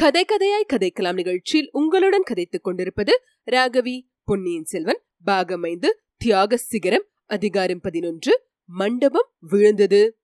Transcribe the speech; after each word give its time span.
கதை 0.00 0.24
கதையாய் 0.24 0.72
கதைக்கலாம் 0.72 1.12
நிகழ்ச்சியில் 1.12 1.68
உங்களுடன் 1.72 2.22
கதைத்துக் 2.22 2.64
கொண்டிருப்பது 2.64 3.22
ராகவி 3.50 4.00
பொன்னியின் 4.24 4.64
செல்வன் 4.64 5.02
பாகமைந்து 5.26 5.86
தியாக 6.16 6.56
சிகரம் 6.56 7.06
அதிகாரம் 7.26 7.80
பதினொன்று 7.80 8.42
மண்டபம் 8.64 9.28
விழுந்தது. 9.40 10.18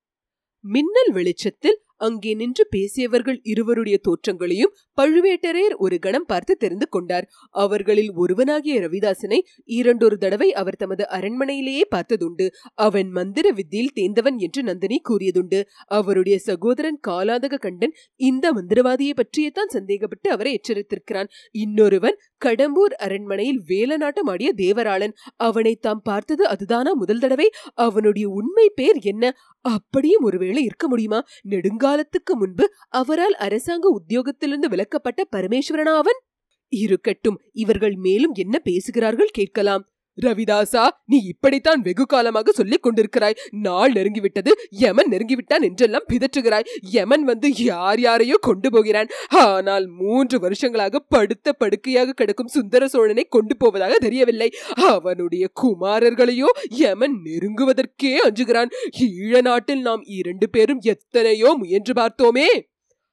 மின்னல் 0.59 1.11
வெளிச்சத்தில் 1.11 1.81
அங்கே 1.97 2.33
நின்று 2.33 2.67
பேசியவர்கள் 2.69 3.39
இருவருடைய 3.43 3.97
தோற்றங்களையும் 4.07 4.73
பழுவேட்டரையர் 5.01 5.75
ஒரு 5.77 5.99
கணம் 5.99 6.25
பார்த்து 6.25 6.53
தெரிந்து 6.57 6.87
கொண்டார். 6.89 7.25
அவர்களில் 7.55 8.11
ஒருவனாகிய 8.13 8.75
ரவிதாசனை 8.79 9.39
இரண்டொரு 9.63 10.17
தடவை 10.17 10.53
அவர் 10.53 10.75
தமது 10.75 11.03
அரண்மனையிலேயே 11.11 11.85
பார்த்ததுண்டு. 11.95 12.47
அவன் 12.73 13.09
மந்திர 13.09 13.51
வித்தியில் 13.51 13.93
தேர்ந்தவன் 13.93 14.37
என்று 14.37 14.63
நந்தினி 14.63 15.01
கூறியதுண்டு. 15.09 15.61
அவருடைய 15.85 16.37
சகோதரன் 16.39 16.99
காலாதக 17.07 17.57
கண்டன் 17.57 17.95
இந்த 18.15 18.45
மந்திரவாதியை 18.53 19.13
பற்றியத்தான் 19.13 19.73
சந்தேகப்பட்டு 19.73 20.29
அவரை 20.29 20.53
எச்சரித்திருக்கிறான். 20.57 21.29
இன்னொருவன் 21.51 22.17
கடம்பூர் 22.45 22.95
அரண்மனையில் 22.97 23.61
வேலநாட்டம் 23.67 24.29
ஆடிய 24.29 24.49
தேவராளன். 24.57 25.13
அவனை 25.35 25.75
தாம் 25.75 26.01
பார்த்தது 26.03 26.43
அதுதானா? 26.47 26.91
முதல் 26.93 27.19
தடவை 27.19 27.47
அவனுடைய 27.73 28.29
உண்மை 28.29 28.67
பேர் 28.75 28.99
என்ன? 29.01 29.33
அப்படியும் 29.65 30.23
ஒருவேளை 30.23 30.63
இருக்க 30.63 30.87
முடியுமா? 30.87 31.19
நெடுங்காலத்துக்கு 31.87 32.33
முன்பு 32.37 32.65
அவரால் 32.89 33.35
அரசாங்க 33.35 33.87
உத்தியோகத்திலிருந்து 33.99 34.67
விலக்கப்பட்ட 34.69 35.21
பரமேஸ்வரனா 35.35 35.93
அவன் 35.95 36.19
இருக்கட்டும் 36.73 37.37
இவர்கள் 37.53 37.95
மேலும் 37.95 38.33
என்ன 38.33 38.55
பேசுகிறார்கள் 38.59 39.29
கேட்கலாம். 39.33 39.83
ரவிதாசா 40.25 40.83
நீ 41.05 41.17
இப்படித்தான் 41.23 41.81
வெகு 41.81 42.05
காலமாக 42.05 42.51
சொல்லிக் 42.51 42.83
கொண்டிருக்கிறாய். 42.85 43.37
நாள் 43.51 43.91
நெருங்கிவிட்டது 43.91 44.51
யமன் 44.69 45.11
நெருங்கிவிட்டான் 45.11 45.65
என்றெல்லாம் 45.69 46.07
பிதற்றுகிறாய். 46.13 46.67
யமன் 46.81 47.23
வந்து 47.23 47.49
யார் 47.55 47.99
யாரையோ 47.99 48.37
கொண்டு 48.41 48.71
போகிறான். 48.71 49.09
ஆனால் 49.45 49.87
மூன்று 49.87 50.39
வருஷங்களாக 50.39 50.99
படுத்த 50.99 51.53
படுக்கையாக 51.53 52.13
கிடக்கும் 52.13 52.47
சுந்தர 52.47 52.87
சோழனை 52.87 53.25
கொண்டு 53.29 53.57
போவதாக 53.57 53.97
தெரியவில்லை. 53.97 54.49
அவனுடைய 54.93 55.47
குமாரர்களையோ 55.61 56.49
யமன் 56.69 57.17
நெருங்குவதற்கே 57.25 58.13
அஞ்சுகிறான். 58.27 58.71
ஈழ 58.99 59.41
நாட்டில் 59.41 59.81
நாம் 59.81 60.03
இரண்டு 60.19 60.49
பேரும் 60.49 60.81
எத்தனையோ 60.93 61.51
முயன்று 61.53 61.93
பார்த்தோமே. 61.93 62.49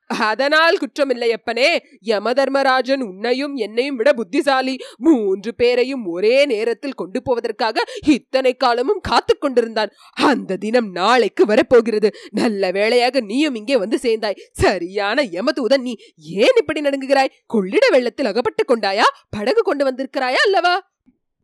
அதனால் 0.07 0.77
குற்றமில்லை 0.77 1.29
அப்பனே. 1.29 1.87
யமதர்மராஜன் 2.07 3.01
உன்னையும் 3.01 3.55
என்னையும் 3.55 3.97
விட 3.97 4.13
புத்திசாலி. 4.13 4.79
மூன்று 4.97 5.55
பேரையும் 5.55 6.07
ஒரே 6.07 6.47
நேரத்தில் 6.47 6.93
கொண்டு 6.93 7.23
போவதற்காக 7.23 7.85
இத்தனை 8.07 8.57
காலமும் 8.57 9.01
காத்து 9.01 9.39
கொண்டிருந்தான். 9.39 9.91
அந்த 10.13 10.57
தினம் 10.57 10.91
நாளைக்கு 10.91 11.47
வரப்போகிறது. 11.47 12.15
நல்ல 12.31 12.71
வேளையாக 12.71 13.21
நீயும் 13.21 13.55
இங்கே 13.55 13.77
வந்து 13.77 13.99
சேர்ந்தாய். 13.99 14.49
சரியான 14.53 15.23
யமதூதன் 15.23 15.81
நீ. 15.81 15.97
ஏன் 16.17 16.57
இப்படி 16.57 16.81
நடுங்குகிறாய்? 16.81 17.33
கொள்ளிட 17.47 17.89
வெள்ளத்தில் 17.91 18.27
அகப்பட்டு 18.27 18.77
கொண்டாயா? 18.77 19.03
படகு 19.31 19.63
கொண்டு 19.63 19.93
வந்திருக்கிறாயா 19.93 20.43
அல்லவா? 20.45 20.94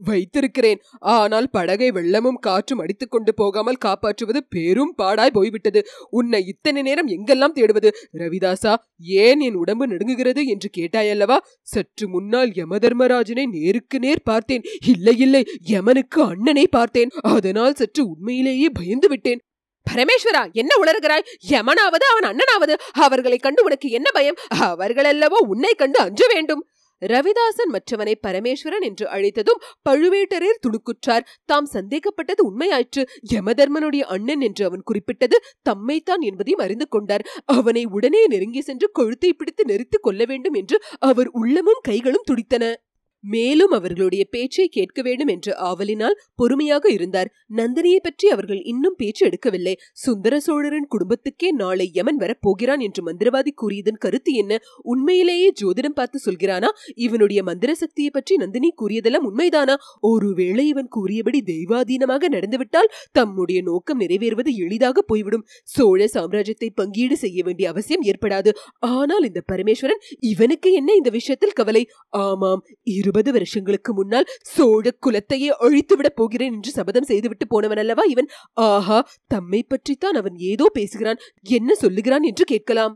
வைத்திருக்கிறேன். 0.04 0.80
ஆனால் 0.98 1.48
படகை 1.50 1.90
வெள்ளமும் 1.90 2.40
காற்றும் 2.40 2.78
அடித்துக் 2.78 3.10
கொண்டு 3.10 3.34
போகாமல் 3.34 3.76
காப்பாற்றுவது 3.76 4.44
பெரும் 4.48 4.94
பாடாய் 5.02 5.32
போய்விட்டது. 5.32 5.86
உன்னை 6.10 6.46
இத்தனை 6.46 6.82
நேரம் 6.82 7.08
எங்கெல்லாம் 7.08 7.56
தேடுவது? 7.56 7.90
ரவிதாசா 8.18 8.74
ஏன் 8.98 9.40
என் 9.40 9.54
உடம்பு 9.54 9.86
நடுங்குகிறது 9.86 10.46
என்று 10.46 10.70
கேட்டாயல்லவா? 10.78 11.36
சற்று 11.62 12.08
முன்னால் 12.08 12.50
யமதர்மராஜனை 12.50 13.46
நேருக்கு 13.50 13.98
நேர் 13.98 14.22
பார்த்தேன். 14.22 14.62
இல்லை 14.86 15.18
இல்லை 15.18 15.44
யமனுக்கு 15.68 16.22
அண்ணனை 16.22 16.66
பார்த்தேன். 16.66 17.10
அதனால் 17.20 17.74
சற்று 17.74 18.08
உண்மையிலேயே 18.08 18.68
பயந்து 18.68 19.08
விட்டேன் 19.08 19.40
பரமேஸ்வரா 19.86 20.52
என்ன 20.52 20.72
உளறுகிறாய்? 20.82 21.24
யமனாவது 21.48 22.04
அவன் 22.10 22.26
அண்ணனாவது. 22.30 22.74
அவர்களை 22.92 23.38
கண்டு 23.38 23.64
உனக்கு 23.64 23.88
என்ன 23.90 24.10
பயம்? 24.10 24.36
அவர்களல்லவோ 24.54 25.38
உன்னை 25.46 25.74
கண்டு 25.74 25.98
அஞ்ச 25.98 26.26
வேண்டும். 26.34 26.62
ரவிதாசன் 27.02 27.72
மற்றவனை 27.72 28.14
பரமேஸ்வரன் 28.26 28.80
என்று 28.80 29.06
அழைத்ததும் 29.06 29.62
பழுவேட்டரர் 29.88 30.62
துணுக்குற்றார். 30.66 31.26
தாம் 31.44 31.68
சந்தேகப்பட்டது 31.72 32.42
உண்மையாயிற்று. 32.50 33.04
யமதர்மனுடைய 33.32 34.00
அண்ணன் 34.00 34.40
என்று 34.40 34.64
அவன் 34.64 34.82
குறிப்பிட்டது 34.82 35.38
தம்மைத்தான் 35.70 36.20
என்பதையும் 36.20 36.58
அறிந்து 36.58 36.88
கொண்டார். 36.88 37.26
அவனை 37.44 37.84
உடனே 37.84 38.26
நெருங்கி 38.26 38.60
சென்று 38.60 38.90
கொழுத்தை 38.92 39.32
பிடித்து 39.32 39.64
நெரித்து 39.64 40.00
கொள்ள 40.00 40.24
வேண்டும் 40.24 40.54
என்று 40.54 40.78
அவர் 40.98 41.28
உள்ளமும் 41.28 41.80
கைகளும் 41.82 42.28
துடித்தன. 42.30 42.76
மேலும் 43.24 43.70
அவர்களுடைய 43.70 44.24
பேச்சை 44.30 44.66
கேட்க 44.68 45.02
வேண்டும் 45.02 45.28
என்ற 45.28 45.56
ஆவலினால் 45.60 46.16
பொறுமையாக 46.34 46.84
இருந்தார். 46.90 47.28
நந்தினியை 47.56 48.00
பற்றி 48.02 48.28
அவர்கள் 48.28 48.60
இன்னும் 48.62 48.96
பேச்சு 48.96 49.22
எடுக்கவில்லை. 49.28 49.74
சுந்தர 49.92 50.40
சோழரின் 50.40 50.88
குடும்பத்துக்கே 50.88 51.50
நாளை 51.52 51.86
யமன் 51.94 52.18
வரப்போகிறான் 52.18 52.78
என்று 52.78 53.02
மந்திரவாதி 53.02 53.52
கூறியதன் 53.54 53.98
கருத்து 53.98 54.32
என்ன? 54.34 54.58
உண்மையிலேயே 54.82 55.52
ஜோதிடம் 55.62 55.96
பார்த்து 55.98 56.20
சொல்கிறானா? 56.26 56.70
இவனுடைய 56.94 57.42
மந்திர 57.42 57.74
சக்தியை 57.74 58.10
பற்றி 58.10 58.36
நந்தினி 58.36 58.70
கூறியதெல்லாம் 58.82 59.28
உண்மைதானா? 59.30 59.76
ஒருவேளை 60.00 60.66
இவன் 60.66 60.88
கூறியபடி 60.88 61.42
தெய்வாதீனமாக 61.42 62.28
நடந்துவிட்டால் 62.28 62.92
தம்முடைய 63.12 63.62
நோக்கம் 63.62 64.00
நிறைவேறுவது 64.00 64.50
எளிதாக 64.56 65.00
போய்விடும். 65.02 65.46
சோழ 65.64 66.08
சாம்ராஜ்யத்தை 66.14 66.70
பங்கீடு 66.74 67.16
செய்ய 67.16 67.42
வேண்டிய 67.42 67.68
அவசியம் 67.68 68.02
ஏற்படாது. 68.02 68.50
ஆனால் 68.80 69.22
இந்த 69.22 69.40
பரமேஸ்வரன் 69.52 70.02
இவனுக்கு 70.18 70.72
என்ன 70.72 70.90
இந்த 70.94 71.10
விஷயத்தில் 71.10 71.52
கவலை? 71.52 71.84
ஆமாம் 72.08 72.62
இரு 72.82 73.09
இருபது 73.10 73.30
வருஷங்களுக்கு 73.32 73.90
முன்னால் 73.94 74.30
சோழ 74.46 74.90
குலத்தையே 75.06 75.50
அழித்துவிடப் 75.60 76.18
போகிறேன் 76.20 76.52
என்று 76.52 76.70
சபதம் 76.70 77.02
செய்துவிட்டு 77.02 77.46
போனவன் 77.46 77.78
அல்லவா 77.78 78.02
இவன்? 78.02 78.28
ஆஹா 78.60 78.98
தம்மை 79.26 79.62
பற்றித்தான் 79.62 80.14
அவன் 80.14 80.36
ஏதோ 80.52 80.66
பேசுகிறான். 80.72 81.20
என்ன 81.50 81.74
சொல்லுகிறான் 81.74 82.22
என்று 82.22 82.44
கேட்கலாம். 82.44 82.94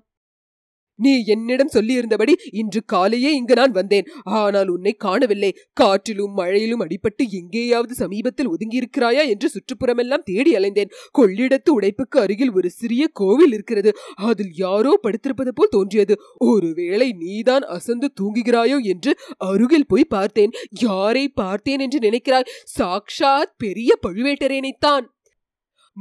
நீ 0.96 1.24
என்னிடம் 1.24 1.72
சொல்லியிருந்தபடி 1.74 2.32
இன்று 2.50 2.80
காலையே 2.92 3.30
இங்கு 3.32 3.54
நான் 3.54 3.70
வந்தேன். 3.70 4.06
ஆனால் 4.24 4.68
உன்னை 4.68 4.92
காணவில்லை. 4.92 5.56
காற்றிலும் 5.80 6.36
மழையிலும் 6.36 6.80
அடிபட்டு 6.80 7.28
எங்கேயாவது 7.30 7.94
சமீபத்தில் 7.94 8.48
ஒதுங்கியிருக்கிறாயா 8.48 9.28
என்று 9.28 9.48
சுற்றுப்புறமெல்லாம் 9.48 10.24
தேடி 10.24 10.54
அலைந்தேன். 10.54 10.92
கொள்ளிடத்து 11.18 11.70
உடைப்புக்கு 11.80 12.18
அருகில் 12.18 12.52
ஒரு 12.52 12.70
சிறிய 12.70 13.08
கோவில் 13.12 13.52
இருக்கிறது. 13.52 13.92
அதில் 14.14 14.52
யாரோ 14.54 15.00
படுத்திருப்பது 15.02 15.48
போல் 15.54 15.68
தோன்றியது. 15.70 16.16
ஒருவேளை 16.38 17.12
நீதான் 17.18 17.60
அசந்து 17.60 18.10
தூங்குகிறாயோ 18.20 18.82
என்று 18.82 19.16
அருகில் 19.36 19.86
போய் 19.86 20.04
பார்த்தேன். 20.04 20.50
யாரை 20.80 21.28
பார்த்தேன் 21.28 21.78
என்று 21.78 21.98
நினைக்கிறாய்? 21.98 22.48
சாக்ஷாத் 22.78 23.54
பெரிய 23.56 23.98
பழுவேட்டரேனைத்தான். 24.06 25.04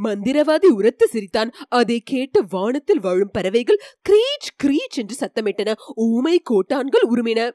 மந்திரவாதி 0.04 0.66
உரத்து 0.66 1.08
சிரித்தான். 1.08 1.52
அதை 1.70 2.00
கேட்டு 2.00 2.46
வானத்தில் 2.50 3.00
வாழும் 3.00 3.32
பறவைகள் 3.32 3.82
கிரீச் 4.10 4.56
கிரீச் 4.64 4.96
என்று 4.96 5.16
சத்தமிட்டன. 5.20 5.74
ஊமை 5.96 6.42
கோட்டான்கள் 6.50 7.08
உருமின. 7.10 7.52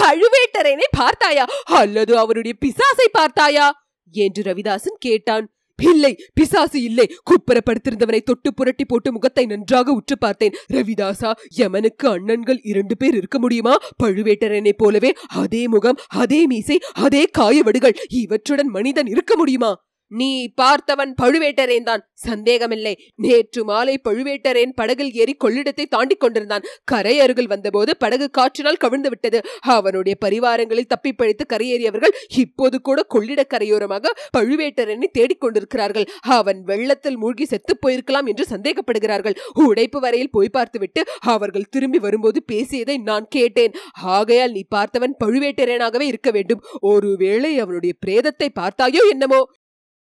பழுவேட்டரையனை 0.00 0.86
பார்த்தாயா? 0.90 1.46
அல்லது 1.64 2.18
அவருடைய 2.18 2.58
பிசாசை 2.66 3.08
பார்த்தாயா? 3.12 3.88
என்று 4.10 4.42
ரவிதாசன் 4.42 4.98
கேட்டான். 4.98 5.48
இல்லை 5.82 6.16
பிசாசு 6.34 6.82
இல்லை. 6.82 7.14
குப்பரப்படுத்திருந்தவனை 7.30 8.20
தொட்டு 8.20 8.54
புரட்டி 8.54 8.84
போட்டு 8.84 9.12
முகத்தை 9.12 9.46
நன்றாக 9.46 9.92
உற்று 9.92 10.18
பார்த்தேன். 10.18 10.52
ரவிதாசா 10.72 11.32
யமனுக்கு 11.56 12.02
அண்ணன்கள் 12.02 12.58
இரண்டு 12.62 12.96
பேர் 12.96 13.14
இருக்க 13.14 13.38
முடியுமா? 13.38 13.76
பழுவேட்டரனை 14.02 14.72
போலவே 14.76 15.12
அதே 15.26 15.68
முகம் 15.68 15.96
அதே 16.06 16.46
மீசை 16.46 16.80
அதே 16.92 17.28
காயவடுகள். 17.38 17.94
இவற்றுடன் 18.08 18.68
மனிதன் 18.68 19.06
இருக்க 19.06 19.36
முடியுமா? 19.36 19.83
நீ 20.10 20.52
பார்த்தவன் 20.60 21.12
பழுவேட்டரேன் 21.22 21.82
தான் 21.82 22.02
சந்தேகமில்லை. 22.14 22.92
நேற்று 23.16 23.64
மாலை 23.64 23.94
பழுவேட்டரேன் 24.08 24.74
படகில் 24.74 25.12
ஏறி 25.12 25.34
கொள்ளிடத்தை 25.44 25.84
தாண்டிக் 25.84 26.20
கொண்டிருந்தான். 26.20 26.66
கரை 26.84 27.20
அருகில் 27.20 27.46
வந்தபோது 27.46 27.96
படகு 27.96 28.30
காற்றினால் 28.30 28.76
கவிழ்ந்து 28.76 29.08
விட்டது. 29.08 29.40
அவனுடைய 29.60 30.16
பரிவாரங்களில் 30.24 30.86
தப்பி 30.86 31.12
பழித்து 31.12 31.46
கரையேறியவர்கள் 31.52 32.14
இப்போது 32.36 32.80
கூட 32.80 33.02
கொள்ளிட 33.02 33.46
கரையோரமாக 33.54 34.12
பழுவேட்டரனை 34.38 35.08
தேடிக் 35.12 35.40
கொண்டிருக்கிறார்கள். 35.40 36.06
அவன் 36.22 36.62
வெள்ளத்தில் 36.62 37.16
மூழ்கி 37.16 37.44
செத்து 37.44 37.76
போயிருக்கலாம் 37.76 38.26
என்று 38.26 38.46
சந்தேகப்படுகிறார்கள். 38.50 39.38
உடைப்பு 39.66 40.00
வரையில் 40.00 40.30
போய் 40.30 40.48
பார்த்துவிட்டு 40.48 41.02
அவர்கள் 41.20 41.70
திரும்பி 41.70 41.98
வரும்போது 41.98 42.42
பேசியதை 42.42 42.98
நான் 42.98 43.28
கேட்டேன். 43.28 43.74
ஆகையால் 44.16 44.52
நீ 44.52 44.64
பார்த்தவன் 44.74 45.18
பழுவேட்டரேனாகவே 45.24 46.00
இருக்க 46.00 46.30
வேண்டும். 46.30 46.64
ஒருவேளை 46.80 47.58
அவனுடைய 47.58 47.94
பிரேதத்தை 48.06 48.50
பார்த்தாயோ 48.60 49.04
என்னமோ? 49.10 49.42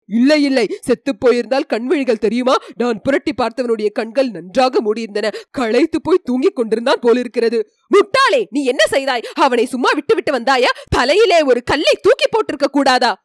இல்லை 0.07 0.43
இல்லை. 0.43 0.77
செத்து 0.81 1.17
போயிருந்தால் 1.17 1.65
கண்விழிகள் 1.73 2.17
தெரியுமா? 2.17 2.55
நான் 2.75 3.01
புரட்டி 3.01 3.31
பார்த்தவனுடைய 3.41 3.91
கண்கள் 3.91 4.29
நன்றாக 4.29 4.79
மூடியிருந்தன. 4.81 5.33
களைத்து 5.51 6.01
போய் 6.01 6.21
தூங்கிக் 6.23 6.55
கொண்டிருந்தான் 6.55 6.99
போலிருக்கிறது. 7.01 7.69
முட்டாளே 7.95 8.45
நீ 8.49 8.65
என்ன 8.65 8.85
செய்தாய்? 8.89 9.21
அவனை 9.33 9.65
சும்மா 9.65 9.89
விட்டு 9.93 10.15
விட்டு 10.15 10.39
வந்தாயா? 10.39 10.71
தலையிலே 10.89 11.41
ஒரு 11.41 11.63
கல்லை 11.63 11.99
தூக்கி 12.01 12.25
போட்டிருக்க 12.29 12.65
கூடாதா? 12.71 13.23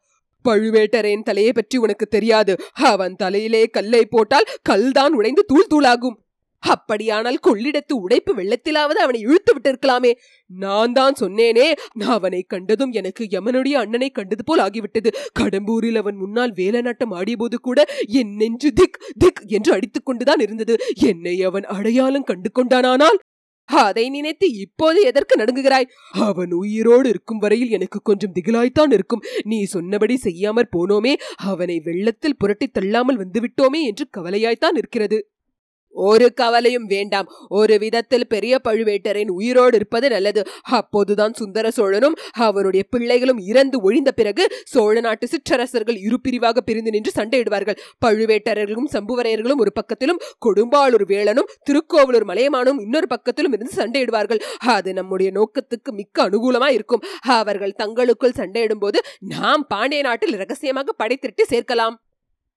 பழுவேட்டரேன் 0.49 1.21
தலையை 1.21 1.51
பற்றி 1.51 1.77
உனக்கு 1.77 2.05
தெரியாது. 2.05 2.57
அவன் 2.73 3.15
தலையிலே 3.15 3.65
கல்லை 3.65 4.05
போட்டால் 4.05 4.45
கல்தான் 4.61 5.13
உடைந்து 5.13 5.45
தூள் 5.45 5.67
தூளாகும். 5.73 6.15
அப்படியானால் 6.63 7.39
கொள்ளிடத்து 7.47 7.93
உடைப்பு 7.93 8.35
வெள்ளத்திலாவது 8.35 8.99
அவனை 8.99 9.19
இழுத்து 9.19 9.53
விட்டிருக்கலாமே. 9.55 10.11
நான் 10.45 10.91
தான் 10.91 11.15
சொன்னேனே 11.19 11.73
அவனை 12.05 12.41
கண்டதும் 12.41 12.91
எனக்கு 12.91 13.25
யமனுடைய 13.31 13.73
அண்ணனை 13.73 14.09
கண்டது 14.09 14.43
போல் 14.43 14.59
ஆகிவிட்டது. 14.59 15.11
கடம்பூரில் 15.39 15.95
அவன் 15.95 16.15
முன்னால் 16.15 16.53
வேலநாட்டம் 16.53 17.13
ஆடியபோது 17.13 17.55
கூட 17.61 17.85
என் 18.07 18.35
நெஞ்சு 18.35 18.71
திக் 18.73 18.99
திக் 19.17 19.41
என்று 19.47 19.73
அடித்துக் 19.73 20.05
கொண்டுதான் 20.05 20.39
இருந்தது. 20.39 20.75
என்னை 20.93 21.41
அவன் 21.41 21.63
அடையாளம் 21.63 22.23
கண்டு 22.23 22.51
கொண்டானால் 22.51 23.19
அதை 23.69 24.09
நினைத்து 24.09 24.51
இப்போது 24.51 25.01
எதற்கு 25.01 25.33
நடுங்குகிறாய்? 25.39 25.89
அவன் 26.11 26.51
உயிரோடு 26.51 27.09
இருக்கும் 27.09 27.37
வரையில் 27.37 27.69
எனக்கு 27.69 27.99
கொஞ்சம் 28.01 28.31
திகிலாய்த்தான் 28.33 28.91
இருக்கும். 28.91 29.23
நீ 29.43 29.63
சொன்னபடி 29.63 30.19
செய்யாமற் 30.23 30.73
போனோமே 30.77 31.13
அவனை 31.35 31.79
வெள்ளத்தில் 31.79 32.37
புரட்டி 32.37 32.67
தள்ளாமல் 32.67 33.17
வந்துவிட்டோமே 33.17 33.81
என்று 33.81 34.07
கவலையாய்த்தான் 34.17 34.75
இருக்கிறது. 34.75 35.29
ஒரு 35.93 36.33
கவலையும் 36.33 36.85
வேண்டாம். 36.85 37.27
ஒரு 37.49 37.77
விதத்தில் 37.77 38.27
பெரிய 38.27 38.59
பழுவேட்டரின் 38.67 39.29
உயிரோடு 39.29 39.75
இருப்பது 39.75 40.09
நல்லது. 40.09 40.47
அப்போதுதான் 40.61 41.33
சுந்தர 41.33 41.69
சோழனும் 41.69 42.15
அவருடைய 42.31 42.85
பிள்ளைகளும் 42.89 43.37
இறந்து 43.37 43.81
ஒழிந்த 43.81 44.11
பிறகு 44.11 44.47
சோழ 44.63 44.99
நாட்டு 44.99 45.27
சிற்றரசர்கள் 45.27 45.97
இரு 45.97 46.19
பிரிவாக 46.21 46.61
பிரிந்து 46.61 46.91
நின்று 46.91 47.11
சண்டையிடுவார்கள். 47.15 47.77
பழுவேட்டரர்களும் 48.05 48.89
சம்புவரையர்களும் 48.93 49.57
ஒரு 49.57 49.73
பக்கத்திலும் 49.79 50.21
கொடும்பாளூர் 50.45 51.05
வேளனும் 51.07 51.49
திருக்கோவலூர் 51.63 52.25
மலையமானும் 52.25 52.81
இன்னொரு 52.81 53.07
பக்கத்திலும் 53.15 53.53
இருந்து 53.53 53.73
சண்டையிடுவார்கள். 53.75 54.41
அது 54.59 54.93
நம்முடைய 54.93 55.31
நோக்கத்துக்கு 55.31 55.91
மிக்க 55.91 56.29
அனுகூலமா 56.29 56.67
இருக்கும். 56.67 57.03
அவர்கள் 57.21 57.71
தங்களுக்குள் 57.71 58.31
சண்டையிடும் 58.31 58.79
போது 58.79 58.99
நாம் 59.19 59.67
பாண்டிய 59.67 60.01
நாட்டில் 60.01 60.37
ரகசியமாக 60.37 60.91
படை 60.91 61.17
திரட்டி 61.17 61.43
சேர்க்கலாம். 61.49 61.97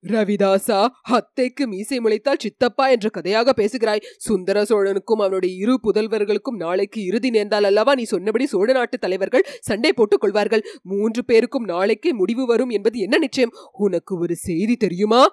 ரவிதாசா 0.09 0.87
அத்தைக்கு 1.03 1.67
மீசை 1.67 1.99
முளைத்தால் 1.99 2.39
சித்தப்பா 2.39 2.89
என்ற 2.89 3.09
கதையாக 3.09 3.53
பேசுகிறாய். 3.53 4.03
சுந்தர 4.17 4.63
சோழனுக்கும் 4.63 5.21
அவனுடைய 5.21 5.57
இரு 5.57 5.81
புதல்வர்களுக்கும் 5.83 6.57
நாளைக்கு 6.57 7.05
இறுதி 7.05 7.31
நேர்ந்தால் 7.31 7.65
அல்லவா 7.65 7.95
நீ 7.95 8.03
சொன்னபடி 8.03 8.47
சோழ 8.47 8.73
நாட்டு 8.73 8.99
தலைவர்கள் 8.99 9.47
சண்டை 9.61 9.93
போட்டுக் 9.93 10.21
கொள்வார்கள். 10.21 10.65
மூன்று 10.83 11.25
பேருக்கும் 11.25 11.65
நாளைக்கே 11.65 12.13
முடிவு 12.13 12.47
வரும் 12.47 12.69
என்பது 12.69 12.99
என்ன 12.99 13.19
நிச்சயம்? 13.19 13.55
உனக்கு 13.73 14.19
ஒரு 14.19 14.37
செய்தி 14.37 14.77
தெரியுமா? 14.77 15.27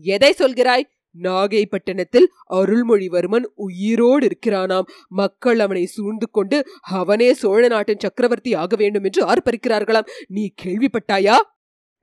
எதை 0.00 0.34
சொல்கிறாய்? 0.38 0.86
நாகைப்பட்டினத்தில் 1.22 2.26
அருள்மொழிவர்மன் 2.50 3.44
உயிரோடு 3.54 4.28
இருக்கிறானாம். 4.28 4.88
மக்கள் 5.08 5.58
அவனை 5.58 5.86
சூழ்ந்து 5.86 6.30
கொண்டு 6.30 6.66
அவனே 6.80 7.34
சோழ 7.34 7.68
நாட்டின் 7.68 7.98
சக்கரவர்த்தி 7.98 8.54
ஆக 8.54 8.76
வேண்டும் 8.76 9.04
என்று 9.04 9.26
ஆர்ப்பரிக்கிறார்களாம். 9.26 10.08
நீ 10.28 10.52
கேள்விப்பட்டாயா? 10.62 11.36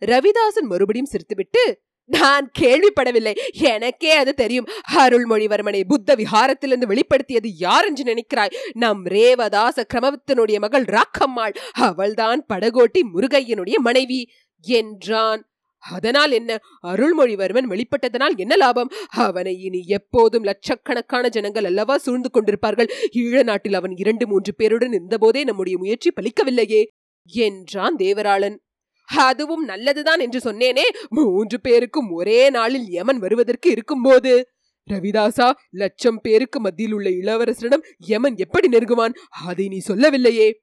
ரவிதாசன் 0.06 0.70
மறுபடியும் 0.70 1.12
சிரித்துவிட்டு 1.12 1.64
நான் 2.06 2.52
கேள்விப்படவில்லை. 2.60 3.34
எனக்கே 3.52 4.12
அது 4.12 4.34
தெரியும். 4.34 4.68
அருள்மொழிவர்மனை 4.94 5.84
புத்த 5.88 6.16
விஹாரத்திலிருந்து 6.16 6.88
வெளிப்படுத்தியது 6.88 7.48
யார் 7.58 7.86
என்று 7.86 8.04
நினைக்கிறாய்? 8.04 8.54
நம் 8.74 9.06
ரேவதாச 9.06 9.84
கிரமத்தினுடைய 9.94 10.60
மகள் 10.60 10.84
ராக்கம்மாள். 10.84 11.54
அவள்தான் 11.72 12.46
படகோட்டி 12.54 13.02
முருகையனுடைய 13.14 13.76
மனைவி. 13.78 14.30
என்றான். 14.62 15.48
அதனால் 15.78 16.32
என்ன? 16.32 16.60
அருள்மொழிவர்மன் 16.88 17.70
வெளிப்பட்டதனால் 17.70 18.36
என்ன 18.36 18.56
லாபம்? 18.56 18.92
அவனை 19.10 19.62
இனி 19.62 19.84
எப்போதும் 19.86 20.44
லட்சக்கணக்கான 20.44 21.30
ஜனங்கள் 21.30 21.64
அல்லவா 21.64 21.98
சூழ்ந்து 21.98 22.30
கொண்டிருப்பார்கள்? 22.34 22.90
ஈழ 23.14 23.44
நாட்டில் 23.44 23.74
அவன் 23.74 23.96
இரண்டு 23.96 24.28
மூன்று 24.28 24.54
பேருடன் 24.58 24.94
இருந்தபோதே 24.94 25.44
நம்முடைய 25.44 25.78
முயற்சி 25.78 26.12
பலிக்கவில்லையே? 26.22 26.86
என்றான் 27.26 27.96
தேவராளன். 27.96 28.58
அதுவும் 29.06 29.64
நல்லதுதான் 29.64 30.20
என்று 30.20 30.52
சொன்னேனே. 30.52 30.82
மூன்று 31.10 31.62
பேருக்கும் 31.62 32.12
ஒரே 32.12 32.50
நாளில் 32.50 32.90
யமன் 32.90 33.20
வருவதற்கு 33.20 33.70
இருக்கும்போது? 33.70 34.48
ரவிதாசா 34.90 35.52
லட்சம் 35.72 36.20
பேருக்கு 36.22 36.60
மத்தியில் 36.60 36.94
உள்ள 36.94 37.10
இளவரசரிடம் 37.10 37.84
யமன் 37.98 38.38
எப்படி 38.38 38.68
நெருங்குவான்? 38.68 39.14
அதை 39.46 39.68
நீ 39.68 39.78
சொல்லவில்லையே. 39.78 40.63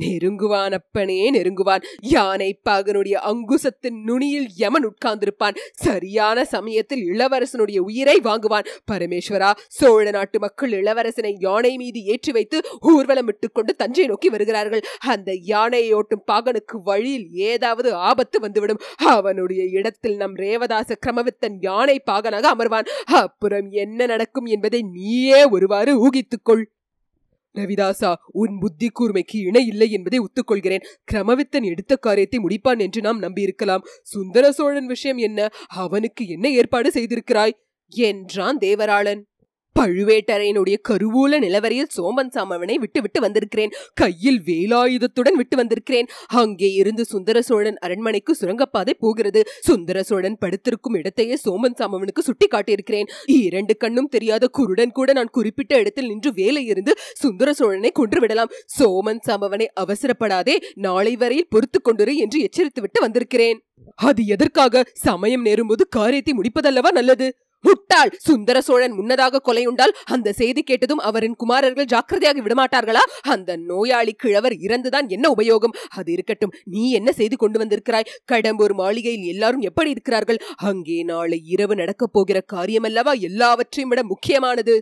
நெருங்குவான் 0.00 0.70
அப்பனே 0.70 1.30
நெருங்குவான். 1.30 1.84
யானை 2.00 2.60
பாகனுடைய 2.70 3.12
அங்குசத்தின் 3.12 4.02
நுனியில் 4.04 4.48
யமன் 4.56 4.86
உட்கார்ந்திருப்பான். 4.86 5.56
சரியான 5.72 6.44
சமயத்தில் 6.44 7.02
இளவரசனுடைய 7.12 7.78
உயிரை 7.78 8.20
வாங்குவான். 8.24 8.66
பரமேஸ்வரா 8.92 9.50
சோழ 9.68 10.10
நாட்டு 10.10 10.38
மக்கள் 10.38 10.70
இளவரசனை 10.70 11.34
யானை 11.38 11.76
மீது 11.76 12.04
ஏற்றி 12.04 12.32
வைத்து 12.32 12.60
ஊர்வலம் 12.80 13.26
கொண்டு 13.52 13.74
தஞ்சை 13.74 14.06
நோக்கி 14.06 14.28
வருகிறார்கள். 14.28 14.80
அந்த 14.98 15.34
யானையை 15.34 15.94
ஓட்டும் 15.94 16.26
பாகனுக்கு 16.32 16.76
வழியில் 16.84 17.28
ஏதாவது 17.30 17.94
ஆபத்து 17.94 18.40
வந்துவிடும். 18.40 18.82
அவனுடைய 18.96 19.64
இடத்தில் 19.64 20.16
நம் 20.16 20.36
ரேவதாச 20.36 20.96
கிரமவித்தன் 21.06 21.56
யானை 21.60 22.02
பாகனாக 22.10 22.54
அமர்வான். 22.54 22.88
அப்புறம் 23.04 23.70
என்ன 23.70 24.06
நடக்கும் 24.06 24.46
என்பதை 24.46 24.82
நீயே 24.82 25.44
ஒருவாறு 25.44 26.08
ஊகித்துக்கொள். 26.08 26.64
ரவிதாசா 27.58 28.14
உன் 28.32 28.58
புத்தி 28.58 28.90
கூர்மைக்கு 29.00 29.46
இணை 29.46 29.66
இல்லை 29.66 29.90
என்பதை 29.90 30.18
ஒத்துக்கொள்கிறேன். 30.18 30.84
கிரமவித்தன் 31.12 31.64
எடுத்த 31.64 31.96
காரியத்தை 31.96 32.40
முடிப்பான் 32.40 32.78
என்று 32.78 33.00
நாம் 33.00 33.22
நம்பியிருக்கலாம். 33.22 33.84
சுந்தர 34.02 34.52
சோழன் 34.52 34.86
விஷயம் 34.86 35.16
என்ன? 35.16 35.48
அவனுக்கு 35.66 36.26
என்ன 36.26 36.50
ஏற்பாடு 36.50 36.90
செய்திருக்கிறாய்? 36.90 37.52
என்றான் 37.90 38.58
தேவராளன். 38.58 39.22
பழுவேட்டரையனுடைய 39.78 40.76
கருவூல 40.88 41.38
நிலவரையில் 41.38 41.90
சோமன் 41.96 42.32
சாமவனை 42.34 42.74
விட்டு 42.74 43.00
விட்டு 43.00 43.20
வந்திருக்கிறேன். 43.20 43.72
கையில் 43.94 44.40
வேலாயுதத்துடன் 44.48 45.38
விட்டு 45.40 45.56
வந்திருக்கிறேன். 45.56 46.08
அங்கே 46.26 46.70
இருந்து 46.72 47.04
சுந்தர 47.04 47.42
சோழன் 47.42 47.78
அரண்மனைக்கு 47.78 48.34
சுரங்கப்பாதை 48.34 48.94
போகிறது. 48.94 49.42
சுந்தர 49.60 50.02
சோழன் 50.02 50.38
படுத்திருக்கும் 50.38 50.94
இடத்தையே 50.94 51.38
சோமன் 51.44 51.78
சாமவனுக்கு 51.78 52.18
சுட்டி 52.18 52.46
காட்டியிருக்கிறேன் 52.46 53.10
இரண்டு 53.26 53.76
கண்ணும் 53.76 54.08
தெரியாத 54.08 54.46
குருடன் 54.48 54.92
கூட 54.92 55.12
நான் 55.12 55.34
குறிப்பிட்ட 55.38 55.78
இடத்தில் 55.78 56.06
நின்று 56.06 56.32
வேலை 56.32 56.64
இருந்து 56.64 56.94
சுந்தர 57.14 57.52
சோழனை 57.52 57.92
கொன்றுவிடலாம் 58.00 58.52
சோமன் 58.78 59.24
சாமவனை 59.26 59.66
அவசரப்படாதே 59.80 60.56
நாளை 60.74 61.16
வரையில் 61.16 61.50
பொறுத்து 61.50 61.80
கொண்டுரு 61.80 62.14
என்று 62.16 62.40
எச்சரித்துவிட்டு 62.40 63.00
வந்திருக்கிறேன். 63.00 63.58
அது 63.94 64.22
எதற்காக? 64.26 64.82
சமயம் 64.92 65.44
நேரும்போது 65.44 65.84
காரியத்தை 65.88 66.32
முடிப்பதல்லவா 66.38 66.90
நல்லது? 66.92 67.28
முட்டாள் 67.68 68.12
சுந்தர 68.18 68.60
சோழன் 68.60 68.92
முன்னதாக 68.92 69.42
கொலையுண்டால் 69.44 69.94
அந்த 70.04 70.32
செய்தி 70.32 70.62
கேட்டதும் 70.62 70.98
அவரின் 70.98 71.36
குமாரர்கள் 71.36 71.84
ஜாக்கிரதையாக 71.84 72.40
விடமாட்டார்களா? 72.40 73.02
அந்த 73.20 73.56
நோயாளி 73.56 74.12
கிழவர் 74.12 74.52
இறந்துதான் 74.52 75.08
என்ன 75.08 75.34
உபயோகம்? 75.36 75.74
அது 75.90 76.12
இருக்கட்டும். 76.12 76.54
நீ 76.64 76.90
என்ன 76.90 77.12
செய்து 77.12 77.36
கொண்டு 77.36 77.58
வந்திருக்கிறாய்? 77.58 78.10
கடம்பூர் 78.32 78.72
மாளிகையில் 78.72 79.26
எல்லாரும் 79.26 79.60
எப்படி 79.60 79.90
இருக்கிறார்கள்? 79.90 80.38
அங்கே 80.56 81.02
நாளை 81.02 81.40
இரவு 81.44 81.74
நடக்கப் 81.74 82.12
போகிற 82.12 82.44
காரியமல்லவா? 82.52 83.20
எல்லாவற்றையும் 83.20 83.88
விட 83.88 84.04
முக்கியமானது. 84.04 84.76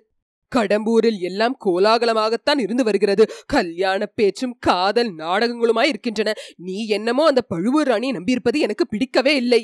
கடம்பூரில் 0.57 1.21
எல்லாம் 1.21 1.55
கோலாகலமாகத்தான் 1.65 2.59
இருந்து 2.59 2.85
வருகிறது. 2.85 3.25
கல்யாண 3.47 4.07
பேச்சும் 4.07 4.57
காதல் 4.61 5.11
நாடகங்களுமாய் 5.17 5.91
இருக்கின்றன. 5.93 6.33
நீ 6.57 6.87
என்னமோ 6.87 7.25
அந்த 7.27 7.43
பழுவூர் 7.43 7.87
ராணியை 7.87 8.17
நம்பியிருப்பது 8.17 8.59
எனக்கு 8.59 8.87
பிடிக்கவே 8.87 9.35
இல்லை. 9.37 9.63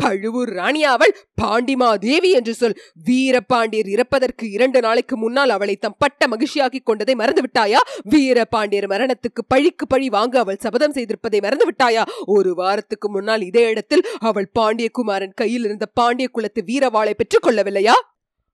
பழுவூர் 0.00 0.48
ராணியாவள் 0.48 1.12
பாண்டிமா 1.42 1.88
தேவி 1.98 2.30
என்று 2.30 2.54
சொல். 2.54 2.76
வீரபாண்டியர் 3.06 3.88
இறப்பதற்கு 3.94 4.50
இரண்டு 4.50 4.80
நாளைக்கு 4.80 5.16
முன்னால் 5.16 5.48
அவளை 5.48 5.76
தம் 5.76 5.96
பட்ட 5.98 6.28
மகிழ்ச்சியாக்கிக் 6.28 6.82
கொண்டதை 6.82 7.14
மறந்து 7.14 7.42
விட்டாயா 7.42 7.80
வீரபாண்டியர் 8.10 8.88
மரணத்துக்கு 8.88 9.42
பழிக்கு 9.48 9.86
பழி 9.86 10.08
வாங்க 10.08 10.38
அவள் 10.38 10.62
சபதம் 10.62 10.92
செய்திருப்பதை 10.92 11.40
மறந்து 11.40 11.66
விட்டாயா 11.70 12.02
ஒரு 12.26 12.54
வாரத்துக்கு 12.54 13.08
முன்னால் 13.10 13.42
இதே 13.42 13.64
இடத்தில் 13.68 14.06
அவள் 14.20 14.50
பாண்டியகுமாரன் 14.58 15.34
கையில் 15.34 15.64
இருந்த 15.64 15.86
பாண்டிய 15.86 16.28
குலத்து 16.28 16.62
வீரவாளை 16.66 17.10
பெற்றுக் 17.10 17.46
கொள்ளவில்லையா? 17.46 17.96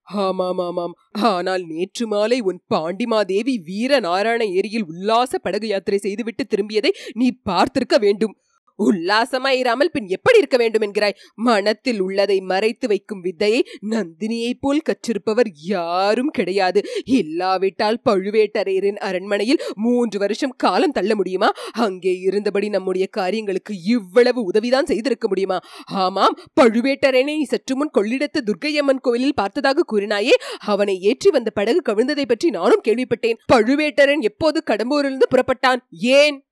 ஆமாம் 0.07 0.59
ஆமாம் 0.59 0.95
ஆனால் 1.23 1.65
நேற்று 1.67 2.07
மாலை 2.07 2.41
உன் 2.41 2.59
பாண்டிமாதேவி 2.75 3.55
வீர 3.65 4.01
நாராயண 4.01 4.45
ஏரியில் 4.45 4.85
உல்லாச 4.85 5.39
படகு 5.39 5.67
யாத்திரை 5.67 5.99
செய்துவிட்டு 5.99 6.45
திரும்பியதை 6.47 6.91
நீ 7.15 7.29
பார்த்திருக்க 7.51 7.99
வேண்டும். 7.99 8.35
உல்லாசமாயிராமல் 8.79 9.93
பின் 9.93 10.09
எப்படி 10.09 10.39
இருக்க 10.39 10.57
வேண்டும் 10.57 10.83
என்கிறாய்? 10.83 11.17
மனத்தில் 11.35 12.01
உள்ளதை 12.01 12.41
மறைத்து 12.41 12.89
வைக்கும் 12.89 13.21
வித்தையை 13.21 13.67
நந்தினியைப் 13.91 14.61
போல் 14.61 14.83
கற்றிருப்பவர் 14.89 15.51
யாரும் 15.65 16.29
கிடையாது. 16.29 16.83
இல்லாவிட்டால் 17.05 18.01
பழுவேட்டரையரின் 18.11 18.97
அரண்மனையில் 18.97 19.63
மூன்று 19.75 20.19
வருஷம் 20.19 20.55
காலம் 20.57 20.93
தள்ள 20.93 21.15
முடியுமா? 21.15 21.53
அங்கே 21.73 22.19
இருந்தபடி 22.19 22.69
நம்முடைய 22.69 23.07
காரியங்களுக்கு 23.07 23.83
இவ்வளவு 23.83 24.43
உதவிதான் 24.43 24.87
செய்திருக்க 24.87 25.29
முடியுமா? 25.29 25.61
ஆமாம் 25.85 26.39
பழுவேட்டரையனை 26.61 27.43
சற்று 27.43 27.77
முன் 27.77 27.91
கொள்ளிடத்து 27.99 28.39
துர்க்கையம்மன் 28.45 29.01
கோவிலில் 29.01 29.35
பார்த்ததாக 29.35 29.85
கூறினாயே 29.93 30.35
அவனை 30.59 31.01
ஏற்றி 31.01 31.31
வந்த 31.31 31.51
படகு 31.51 31.83
கவிழ்ந்ததை 31.89 32.25
பற்றி 32.25 32.51
நானும் 32.51 32.83
கேள்விப்பட்டேன். 32.89 33.39
பழுவேட்டரன் 33.53 34.21
எப்போது 34.21 34.63
கடம்பூரிலிருந்து 34.71 35.29
புறப்பட்டான்? 35.31 35.77
ஏன்? 35.91 36.47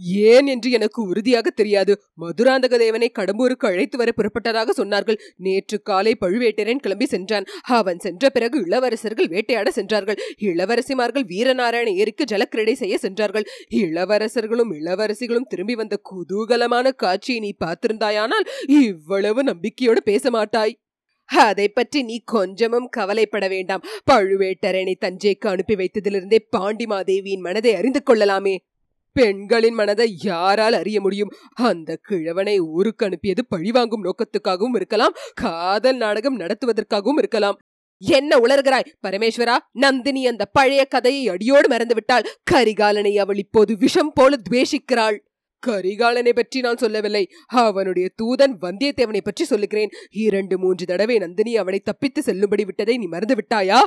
ஏன் 0.00 0.46
என்று 0.46 0.70
எனக்கு 0.70 1.02
உறுதியாக 1.02 1.50
தெரியாது. 1.50 2.02
மதுராந்தக 2.20 2.78
தேவனை 2.78 3.12
கடம்பூருக்கு 3.18 3.66
அழைத்து 3.66 3.98
வர 3.98 4.12
புறப்பட்டதாக 4.16 4.70
சொன்னார்கள். 4.76 5.18
நேற்று 5.36 5.82
காலை 5.82 6.16
பழுவேட்டரன் 6.20 6.76
கிளம்பி 6.76 7.06
சென்றான். 7.06 7.44
அவன் 7.62 7.98
சென்ற 7.98 8.30
பிறகு 8.30 8.58
இளவரசர்கள் 8.60 9.28
வேட்டையாட 9.28 9.70
சென்றார்கள். 9.70 10.18
இளவரசிமார்கள் 10.40 11.24
வீரநாராயண 11.24 11.94
ஏரிக்கு 11.94 12.24
ஜலக்கிரடை 12.24 12.72
செய்ய 12.72 12.98
சென்றார்கள். 12.98 13.44
இளவரசர்களும் 13.68 14.72
இளவரசிகளும் 14.72 15.48
திரும்பி 15.48 15.74
வந்த 15.74 16.00
குதூகலமான 16.10 16.92
காட்சியை 16.92 17.40
நீ 17.40 17.54
பார்த்திருந்தாயானால் 17.64 18.46
இவ்வளவு 18.66 19.42
நம்பிக்கையோடு 19.42 20.02
பேச 20.02 20.30
மாட்டாய். 20.30 20.78
அதை 21.28 21.68
பற்றி 21.68 22.02
நீ 22.02 22.22
கொஞ்சமும் 22.24 22.88
கவலைப்பட 22.88 23.48
வேண்டாம். 23.48 23.84
பழுவேட்டரனை 24.10 24.94
தஞ்சைக்கு 25.00 25.46
அனுப்பி 25.46 25.74
வைத்ததிலிருந்தே 25.74 26.38
பாண்டிமாதேவியின் 26.56 27.38
மனதை 27.38 27.74
அறிந்து 27.74 28.02
கொள்ளலாமே. 28.02 28.54
பெண்களின் 29.12 29.74
மனதை 29.74 30.16
யாரால் 30.22 30.72
அறிய 30.72 31.00
முடியும்? 31.00 31.32
அந்த 31.52 31.98
கிழவனை 32.02 32.58
ஊருக்கு 32.58 33.06
அனுப்பியது 33.06 33.46
பழிவாங்கும் 33.46 34.04
நோக்கத்துக்காகவும் 34.04 34.74
இருக்கலாம் 34.74 35.16
காதல் 35.34 35.96
நாடகம் 35.96 36.38
நடத்துவதற்காகவும் 36.38 37.18
இருக்கலாம். 37.18 37.58
என்ன 38.02 38.36
உளர்கிறாய் 38.36 38.86
பரமேஸ்வரா? 39.06 39.56
நந்தினி 39.72 40.26
அந்த 40.26 40.44
பழைய 40.44 40.84
கதையை 40.84 41.28
அடியோடு 41.28 41.68
மறந்துவிட்டாள் 41.68 42.28
கரிகாலனை 42.50 43.16
அவள் 43.16 43.36
இப்போது 43.36 43.76
விஷம் 43.76 44.12
போல 44.14 44.36
துவேஷிக்கிறாள். 44.50 45.18
கரிகாலனை 45.66 46.32
பற்றி 46.32 46.60
நான் 46.60 46.76
சொல்லவில்லை. 46.76 47.30
அவனுடைய 47.46 48.08
தூதன் 48.22 48.54
வந்தியத்தேவனை 48.60 49.20
பற்றி 49.24 49.44
சொல்லுகிறேன். 49.44 49.90
இரண்டு 50.10 50.58
மூன்று 50.58 50.86
தடவை 50.86 51.18
நந்தினி 51.18 51.56
அவனை 51.56 51.78
தப்பித்து 51.78 52.22
செல்லும்படி 52.22 52.64
விட்டதை 52.64 52.96
நீ 52.96 53.06
மறந்து 53.06 53.34
விட்டாயா? 53.34 53.80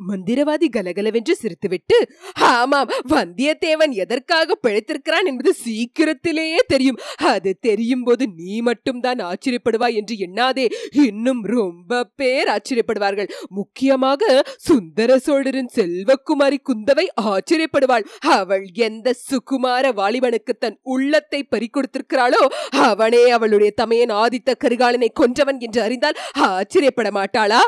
மந்திரவாதி 0.00 0.68
கலகலவென்று 0.68 1.36
சிரித்துவிட்டு 1.42 1.98
ஆமாம் 2.34 2.90
வந்தியத்தேவன் 3.08 3.90
எதற்காக 3.90 4.58
பிழைத்திருக்கிறான் 4.62 5.24
என்பது 5.24 5.52
சீக்கிரத்திலேயே 5.52 6.56
தெரியும். 6.66 6.98
அது 7.16 7.58
தெரியும் 7.60 8.02
போது 8.02 8.28
நீ 8.36 8.60
மட்டும்தான் 8.60 9.18
ஆச்சரியப்படுவாய் 9.18 9.94
என்று 9.94 10.16
எண்ணாதே. 10.16 10.72
இன்னும் 10.92 11.44
ரொம்ப 11.44 12.04
பேர் 12.04 12.48
ஆச்சரியப்படுவார்கள். 12.48 13.30
முக்கியமாக 13.48 14.44
சுந்தர 14.56 15.18
சோழரின் 15.18 15.70
செல்வக்குமாரி 15.74 16.58
குந்தவை 16.64 17.06
ஆச்சரியப்படுவாள். 17.20 18.04
அவள் 18.20 18.66
எந்த 18.72 19.14
சுகுமார 19.30 19.92
வாலிபனுக்கு 19.92 20.52
தன் 20.58 20.78
உள்ளத்தை 20.82 21.48
பறிக்கொடுத்திருக்கிறாளோ 21.50 22.46
அவனே 22.70 23.30
அவளுடைய 23.30 23.72
தமையன் 23.76 24.10
ஆதித்த 24.10 24.52
கரிகாலனை 24.64 25.08
கொன்றவன் 25.20 25.58
என்று 25.58 25.82
அறிந்தால் 25.82 26.20
ஆச்சரியப்பட 26.32 27.10
மாட்டாளா? 27.10 27.62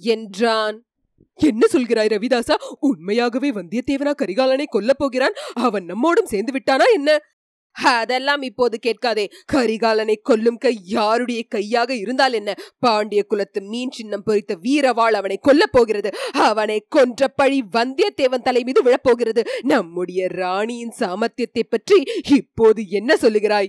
என்றான். 0.00 0.87
என்ன 1.34 1.66
சொல்கிறாய் 1.72 2.12
ரவிதாசா? 2.12 2.54
உண்மையாகவே 2.80 3.50
வந்தியத்தேவனா 3.50 4.12
கரிகாலனை 4.22 4.64
கொல்லப் 4.72 4.98
போகிறான்? 4.98 5.32
அவன் 5.54 5.86
நம்மோடும் 5.86 6.24
சேர்ந்து 6.24 6.52
விட்டானா 6.52 6.82
என்ன? 6.94 7.18
அதெல்லாம் 7.72 8.42
இப்போது 8.42 8.78
கேட்காதே. 8.78 9.30
கரிகாலனை 9.52 10.14
கொல்லும் 10.22 10.58
கை 10.58 10.78
யாருடைய 10.82 11.42
கையாக 11.48 11.94
இருந்தால் 11.94 12.32
என்ன? 12.32 12.54
பாண்டிய 12.78 13.22
குலத்து 13.22 13.60
மீன் 13.62 13.90
சின்னம் 13.90 14.22
பொறித்த 14.22 14.58
வீரவாள் 14.62 15.10
அவனை 15.10 15.38
கொல்லப் 15.48 15.72
போகிறது. 15.72 16.10
அவனை 16.32 16.86
கொன்ற 16.88 17.28
பழி 17.28 17.64
வந்தியத்தேவன் 17.72 18.42
தலை 18.42 18.62
மீது 18.62 18.82
விழப்போகிறது 18.82 19.46
நம்முடைய 19.62 20.26
ராணியின் 20.26 20.92
சாமர்த்தியத்தை 20.98 21.62
பற்றி 21.68 22.02
இப்போது 22.28 22.88
என்ன 22.88 23.14
சொல்லுகிறாய்? 23.14 23.66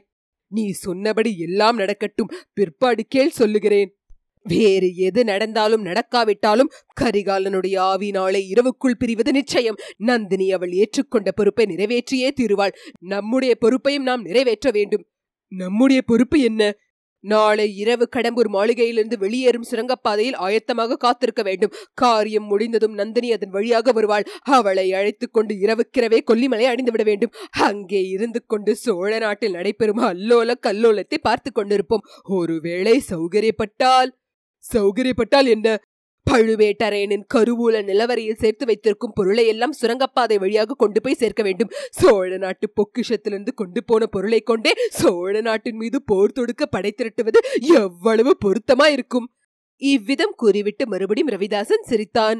நீ 0.47 0.71
சொன்னபடி 0.71 1.37
எல்லாம் 1.37 1.75
நடக்கட்டும். 1.75 2.31
பிற்பாடு 2.53 3.05
கேள் 3.07 3.29
சொல்லுகிறேன். 3.29 3.98
வேறு 4.43 4.95
எது 4.95 5.23
நடந்தாலும் 5.23 5.85
நடக்காவிட்டாலும் 5.85 6.71
கரிகாலனுடைய 7.01 7.77
ஆவி 7.77 8.11
நாளை 8.11 8.47
இரவுக்குள் 8.49 8.99
பிரிவது 8.99 9.31
நிச்சயம். 9.31 9.75
நந்தினி 9.97 10.51
அவள் 10.51 10.71
ஏற்றுக்கொண்ட 10.71 11.31
பொறுப்பை 11.35 11.65
நிறைவேற்றியே 11.65 12.33
தீருவாள். 12.41 12.75
நம்முடைய 12.99 13.55
பொறுப்பையும் 13.55 14.03
நாம் 14.03 14.21
நிறைவேற்ற 14.21 14.71
வேண்டும். 14.71 15.05
நம்முடைய 15.47 16.01
பொறுப்பு 16.01 16.39
என்ன? 16.39 16.77
நாளை 17.21 17.77
இரவு 17.77 18.09
கடம்பூர் 18.15 18.49
மாளிகையிலிருந்து 18.53 19.17
வெளியேறும் 19.17 19.65
சுரங்கப்பாதையில் 19.71 20.35
ஆயத்தமாக 20.35 20.97
காத்திருக்க 20.97 21.43
வேண்டும். 21.43 21.73
காரியம் 21.93 22.43
முடிந்ததும் 22.43 22.93
நந்தினி 22.93 23.31
அதன் 23.31 23.49
வழியாக 23.49 23.91
வருவாள். 23.91 24.23
அவளை 24.41 24.93
அழைத்துக் 24.93 25.33
கொண்டு 25.33 25.55
இரவுக்கிரவே 25.55 26.19
கொல்லிமலை 26.31 26.63
அடைந்துவிட 26.63 27.03
வேண்டும். 27.03 27.33
அங்கே 27.49 28.01
இருந்து 28.01 28.45
கொண்டு 28.45 28.75
சோழ 28.75 29.19
நாட்டில் 29.19 29.51
நடைபெறும் 29.51 29.97
அல்லோல 29.97 30.53
கல்லோலத்தை 30.67 31.17
பார்த்து 31.21 31.51
கொண்டிருப்போம். 31.55 32.05
ஒருவேளை 32.23 33.03
சௌகரியப்பட்டால் 33.09 34.11
சௌகரியப்பட்டால் 34.73 35.47
என்ன? 35.47 35.79
பழுவேட்டரையனின் 36.31 37.23
கருவூல 37.33 37.75
நிலவரையில் 37.83 38.39
சேர்த்து 38.39 38.65
வைத்திருக்கும் 38.65 39.11
பொருளை 39.13 39.47
எல்லாம் 39.47 39.71
சுரங்கப்பாதை 39.71 40.37
வழியாக 40.37 40.73
கொண்டு 40.73 41.01
போய் 41.01 41.13
சேர்க்க 41.13 41.43
வேண்டும். 41.43 41.71
சோழ 41.89 42.37
நாட்டு 42.37 42.71
பொக்கிஷத்திலிருந்து 42.73 43.53
கொண்டு 43.55 43.83
போன 43.83 44.05
பொருளை 44.05 44.41
கொண்டே 44.41 44.73
சோழ 44.89 45.41
நாட்டின் 45.41 45.75
மீது 45.75 46.03
போர் 46.03 46.31
தொடுக்க 46.31 46.65
படை 46.65 46.93
திரட்டுவது 46.97 47.39
எவ்வளவு 47.59 48.37
பொருத்தமா 48.45 48.85
இருக்கும் 48.85 49.33
இவ்விதம் 49.81 50.33
கூறிவிட்டு 50.35 50.87
மறுபடியும் 50.87 51.29
ரவிதாசன் 51.29 51.87
சிரித்தான். 51.87 52.39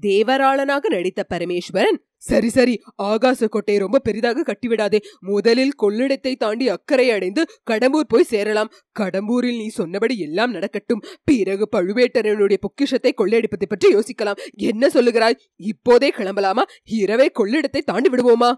தேவராளனாக 0.00 0.84
நடித்த 0.88 1.26
பரமேஸ்வரன் 1.34 1.98
சரி 2.22 2.48
சரி. 2.48 2.74
ஆகாச 3.02 3.48
கோட்டையை 3.48 3.82
ரொம்ப 3.82 3.98
பெரிதாக 3.98 4.42
கட்டிவிடாதே. 4.42 4.98
முதலில் 5.20 5.72
கொள்ளிடத்தை 5.82 6.34
தாண்டி 6.34 6.68
அக்கறை 6.68 7.10
அடைந்து 7.10 7.46
கடம்பூர் 7.70 8.08
போய் 8.08 8.22
சேரலாம். 8.22 8.70
கடம்பூரில் 9.00 9.56
நீ 9.56 9.66
சொன்னபடி 9.68 10.18
எல்லாம் 10.18 10.50
நடக்கட்டும். 10.50 11.02
பிறகு 11.24 11.68
பழுவேட்டரனுடைய 11.76 12.54
பொக்கிஷத்தை 12.60 13.14
கொள்ளையடிப்பதை 13.16 13.66
பற்றி 13.68 13.94
யோசிக்கலாம். 13.94 14.38
என்ன 14.56 14.86
சொல்லுகிறாய்? 14.86 15.38
இப்போதே 15.56 16.10
கிளம்பலாமா? 16.10 16.62
இரவே 16.84 17.30
கொள்ளிடத்தை 17.38 17.80
தாண்டி 17.84 18.10
விடுவோமா? 18.10 18.52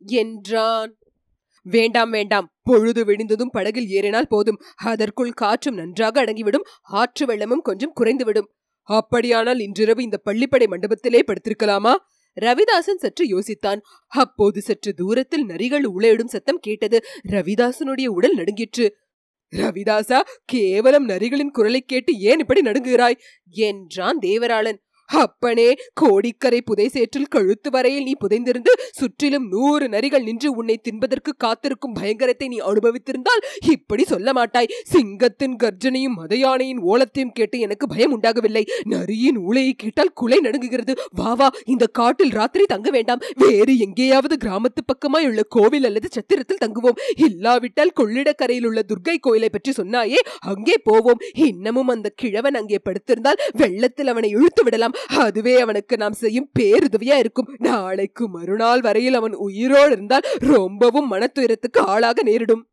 என்றான். 0.00 0.96
வேண்டாம் 1.62 2.10
வேண்டாம். 2.10 2.46
பொழுது 2.62 3.04
விடிந்ததும் 3.04 3.50
படகில் 3.50 3.88
ஏறினால் 3.88 4.28
போதும். 4.28 4.60
அதற்குள் 4.76 5.32
காற்றும் 5.32 5.74
நன்றாக 5.74 6.24
அடங்கிவிடும். 6.24 6.66
ஆற்று 6.82 7.26
வெள்ளமும் 7.26 7.62
கொஞ்சம் 7.62 7.92
குறைந்துவிடும். 8.00 8.48
அப்படியானால் 8.82 9.58
இன்றிரவு 9.58 10.02
இந்த 10.02 10.20
பள்ளிப்படை 10.24 10.66
மண்டபத்திலே 10.66 11.20
படுத்திருக்கலாமா? 11.26 11.94
ரவிதாசன் 12.40 12.98
சற்று 12.98 13.24
யோசித்தான். 13.24 13.80
அப்போது 14.06 14.60
சற்று 14.60 14.94
தூரத்தில் 14.94 15.46
நரிகள் 15.46 15.84
உளையிடும் 15.98 16.26
சத்தம் 16.26 16.58
கேட்டது. 16.60 17.02
ரவிதாசனுடைய 17.28 18.06
உடல் 18.06 18.34
நடுங்கிற்று. 18.34 18.96
ரவிதாசா 19.56 20.20
கேவலம் 20.44 21.08
நரிகளின் 21.08 21.50
குரலை 21.50 21.80
கேட்டு 21.80 22.12
ஏன் 22.12 22.38
இப்படி 22.38 22.60
நடுங்குகிறாய்? 22.60 23.14
என்றான் 23.50 24.18
தேவராளன். 24.18 24.78
அப்பனே 25.10 25.68
கோடிக்கரை 26.00 26.60
புதை 26.60 26.88
சேற்றில் 26.88 27.30
கழுத்து 27.34 27.70
வரையில் 27.70 28.04
நீ 28.04 28.14
புதைந்திருந்து 28.20 28.72
சுற்றிலும் 28.98 29.46
நூறு 29.48 29.88
நரிகள் 29.88 30.22
நின்று 30.22 30.48
உன்னை 30.52 30.80
தின்பதற்கு 30.82 31.32
காத்திருக்கும் 31.36 31.92
பயங்கரத்தை 31.92 32.48
நீ 32.48 32.58
அனுபவித்திருந்தால் 32.58 33.42
இப்படி 33.74 34.04
சொல்ல 34.04 34.32
மாட்டாய். 34.32 34.70
சிங்கத்தின் 34.92 35.56
கர்ஜனையும் 35.56 36.16
மதையானையின் 36.20 36.82
ஓலத்தையும் 36.90 37.32
கேட்டு 37.32 37.58
எனக்கு 37.58 37.86
பயம் 37.86 38.12
உண்டாகவில்லை. 38.12 38.64
நரியின் 38.84 39.38
ஊழையை 39.38 39.72
கேட்டால் 39.76 40.12
குலை 40.12 40.38
நடுங்குகிறது. 40.38 40.94
வா 41.12 41.34
வா 41.34 41.48
இந்த 41.64 41.86
காட்டில் 41.86 42.30
ராத்திரி 42.30 42.64
தங்க 42.64 42.90
வேண்டாம். 42.90 43.22
வேறு 43.36 43.78
எங்கேயாவது 43.78 44.36
கிராமத்து 44.36 44.82
பக்கமாய் 44.92 45.28
உள்ள 45.30 45.42
கோவில் 45.42 45.84
அல்லது 45.84 46.08
சத்திரத்தில் 46.10 46.62
தங்குவோம். 46.64 46.98
இல்லாவிட்டால் 47.16 47.96
கொள்ளிடக்கரையில் 48.00 48.64
உள்ள 48.64 48.82
துர்கை 48.92 49.16
கோயிலை 49.20 49.48
பற்றி 49.48 49.70
சொன்னாயே 49.70 50.18
அங்கே 50.38 50.76
போவோம். 50.84 51.20
இன்னமும் 51.34 51.88
அந்த 51.88 52.08
கிழவன் 52.08 52.54
அங்கே 52.54 52.80
படுத்திருந்தால் 52.88 53.40
வெள்ளத்தில் 53.52 54.06
அவனை 54.06 54.30
இழுத்து 54.30 54.64
விடலாம். 54.64 54.96
அதுவே 55.06 55.60
அவனுக்கு 55.60 55.96
நாம் 55.96 56.12
செய்யும் 56.12 56.50
பேருதவியா 56.58 57.16
இருக்கும். 57.16 57.54
நாளைக்கு 57.58 58.28
மறுநாள் 58.28 58.80
வரையில் 58.80 59.14
அவன் 59.14 59.34
உயிரோடு 59.34 59.90
இருந்தால் 59.90 60.22
ரொம்பவும் 60.38 61.12
மனத்துயரத்துக்கு 61.12 61.78
ஆளாக 61.78 62.22
நேரிடும். 62.22 62.66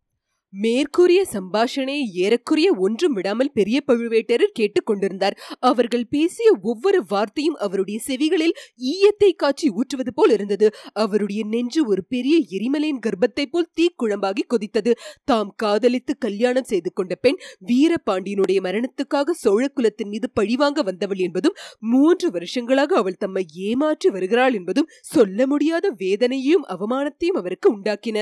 மேற்கூறிய 0.54 1.22
சம்பாஷணையை 1.34 2.04
ஏறக்குறைய 2.16 2.74
ஒன்றும் 2.76 3.14
விடாமல் 3.14 3.52
பெரிய 3.54 3.78
பழுவேட்டரர் 3.88 4.54
கேட்டுக்கொண்டிருந்தார். 4.60 5.36
அவர்கள் 5.60 6.06
பேசிய 6.10 6.50
ஒவ்வொரு 6.62 7.00
வார்த்தையும் 7.08 7.56
அவருடைய 7.56 7.98
செவிகளில் 8.08 8.56
ஈயத்தை 8.92 9.32
காட்சி 9.36 9.68
ஊற்றுவது 9.70 10.14
போல் 10.14 10.30
இருந்தது. 10.30 10.70
அவருடைய 10.94 11.46
நெஞ்சு 11.46 11.86
ஒரு 11.88 12.04
பெரிய 12.06 12.38
எரிமலையின் 12.50 13.04
கர்ப்பத்தைப் 13.08 13.52
போல் 13.52 13.70
தீக்குழம்பாகி 13.76 14.46
கொதித்தது. 14.48 14.94
தாம் 15.24 15.54
காதலித்து 15.56 16.18
கல்யாணம் 16.18 16.64
செய்து 16.64 16.94
கொண்ட 16.94 17.16
பெண் 17.16 17.40
வீரபாண்டியனுடைய 17.68 18.60
மரணத்துக்காக 18.62 19.36
சோழ 19.36 19.64
குலத்தின் 19.68 20.10
மீது 20.10 20.30
பழிவாங்க 20.34 20.82
வந்தவள் 20.82 21.18
என்பதும் 21.18 21.58
மூன்று 21.80 22.28
வருஷங்களாக 22.32 22.96
அவள் 22.96 23.18
தம்மை 23.18 23.46
ஏமாற்றி 23.68 24.10
வருகிறாள் 24.10 24.54
என்பதும் 24.54 24.92
சொல்ல 25.06 25.48
முடியாத 25.48 25.86
வேதனையையும் 26.00 26.68
அவமானத்தையும் 26.70 27.40
அவருக்கு 27.42 27.68
உண்டாக்கின. 27.76 28.18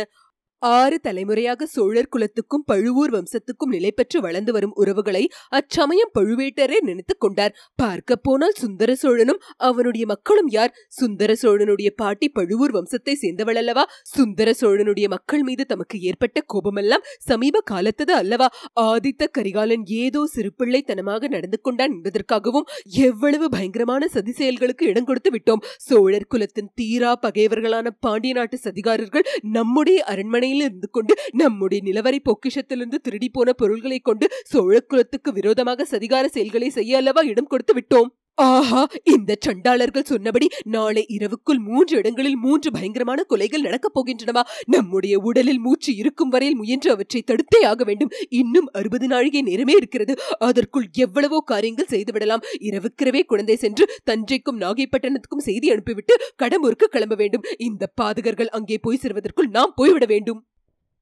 ஆறு 0.59 0.99
தலைமுறையாக 0.99 1.65
சோழர் 1.65 2.09
குலத்துக்கும் 2.09 2.63
பழுவூர் 2.65 3.11
வம்சத்துக்கும் 3.11 3.71
நிலை 3.71 3.91
பெற்று 3.91 4.21
வளர்ந்து 4.21 4.51
வரும் 4.53 4.73
உறவுகளை 4.73 5.29
அச்சமயம் 5.49 6.11
பழுவேட்டரே 6.19 6.77
நினைத்துக் 6.81 7.19
கொண்டார். 7.19 7.55
பார்க்க 7.75 8.15
போனால் 8.15 8.55
சுந்தர 8.57 8.95
சோழனும் 8.95 9.41
அவனுடைய 9.57 10.05
மக்களும் 10.05 10.47
யார்? 10.47 10.73
சுந்தர 10.87 11.35
சோழனுடைய 11.41 11.89
பாட்டி 11.95 12.29
பழுவூர் 12.29 12.71
வம்சத்தை 12.71 13.13
சேர்ந்தவள் 13.13 13.55
அல்லவா? 13.55 13.89
சுந்தர 14.03 14.53
சோழனுடைய 14.61 15.07
மக்கள் 15.07 15.43
மீது 15.43 15.65
தமக்கு 15.65 15.99
ஏற்பட்ட 15.99 16.41
கோபமெல்லாம் 16.45 17.05
சமீப 17.19 17.63
காலத்தது 17.71 18.13
அல்லவா? 18.13 18.49
ஆதித்த 18.81 19.27
கரிகாலன் 19.31 19.85
ஏதோ 19.85 20.23
சிறுபிள்ளைத்தனமாக 20.35 21.27
நடந்து 21.27 21.61
கொண்டான் 21.61 21.91
என்பதற்காகவும் 21.91 22.67
எவ்வளவு 22.85 23.49
பயங்கரமான 23.49 24.07
சதி 24.07 24.31
செயல்களுக்கு 24.31 24.85
இடம் 24.85 25.03
கொடுத்து 25.03 25.31
விட்டோம். 25.31 25.63
சோழர் 25.77 26.27
குலத்தின் 26.27 26.71
தீரா 26.75 27.19
பகைவர்களான 27.21 27.87
பாண்டிய 27.99 28.33
நாட்டு 28.33 28.57
சதிகாரர்கள் 28.63 29.27
நம்முடைய 29.41 30.03
அரண்மனை 30.03 30.44
அரண்மனையில் 30.45 30.67
இருந்து 30.67 30.89
கொண்டு 30.89 31.13
நம்முடைய 31.31 31.79
நிலவரை 31.87 32.19
பொக்கிஷத்திலிருந்து 32.21 32.97
திருடி 33.01 33.29
போன 33.29 33.53
பொருள்களை 33.53 33.99
கொண்டு 33.99 34.25
சோழ 34.43 34.75
குலத்துக்கு 34.81 35.29
விரோதமாக 35.31 35.87
சதிகார 35.91 36.25
செயல்களை 36.35 36.69
செய்ய 36.69 36.97
அல்லவா 36.97 37.21
இடம் 37.31 37.47
கொடுத்து 37.47 37.73
விட்டோம்? 37.73 38.09
ஆஹா 38.37 38.87
இந்த 39.03 39.35
சண்டாளர்கள் 39.39 40.03
சொன்னபடி 40.03 40.49
நாளை 40.63 41.05
இரவுக்குள் 41.07 41.57
மூன்று 41.57 41.97
இடங்களில் 41.97 42.35
மூன்று 42.35 42.71
பயங்கரமான 42.71 43.25
கொலைகள் 43.29 43.61
நடக்கப் 43.61 43.95
போகின்றனவா? 43.95 44.43
நம்முடைய 44.65 45.19
உடலில் 45.19 45.59
மூச்சு 45.59 45.95
இருக்கும் 45.95 46.29
வரையில் 46.29 46.55
முயன்று 46.55 46.91
அவற்றை 46.91 47.23
தடுத்தே 47.27 47.65
ஆக 47.65 47.83
வேண்டும். 47.83 48.11
இன்னும் 48.29 48.67
அறுபது 48.71 49.07
நாழிகை 49.07 49.41
நேரமே 49.41 49.73
இருக்கிறது. 49.73 50.15
அதற்குள் 50.39 50.87
எவ்வளவோ 50.91 51.39
காரியங்கள் 51.45 51.91
செய்துவிடலாம். 51.91 52.43
இரவுக்கிரவே 52.59 53.23
குழந்தை 53.25 53.55
சென்று 53.55 53.85
தஞ்சைக்கும் 54.11 54.61
நாகைப்பட்டினத்துக்கும் 54.61 55.37
செய்தி 55.37 55.71
அனுப்பிவிட்டு 55.71 56.15
கடம்பூருக்கு 56.43 56.83
கிளம்ப 56.83 57.15
வேண்டும். 57.15 57.45
இந்த 57.57 57.93
பாதகர்கள் 58.01 58.47
அங்கே 58.47 58.77
போய் 58.77 59.01
சேர்வதற்குள் 59.01 59.47
நாம் 59.47 59.73
போய்விட 59.75 60.05
வேண்டும். 60.05 60.41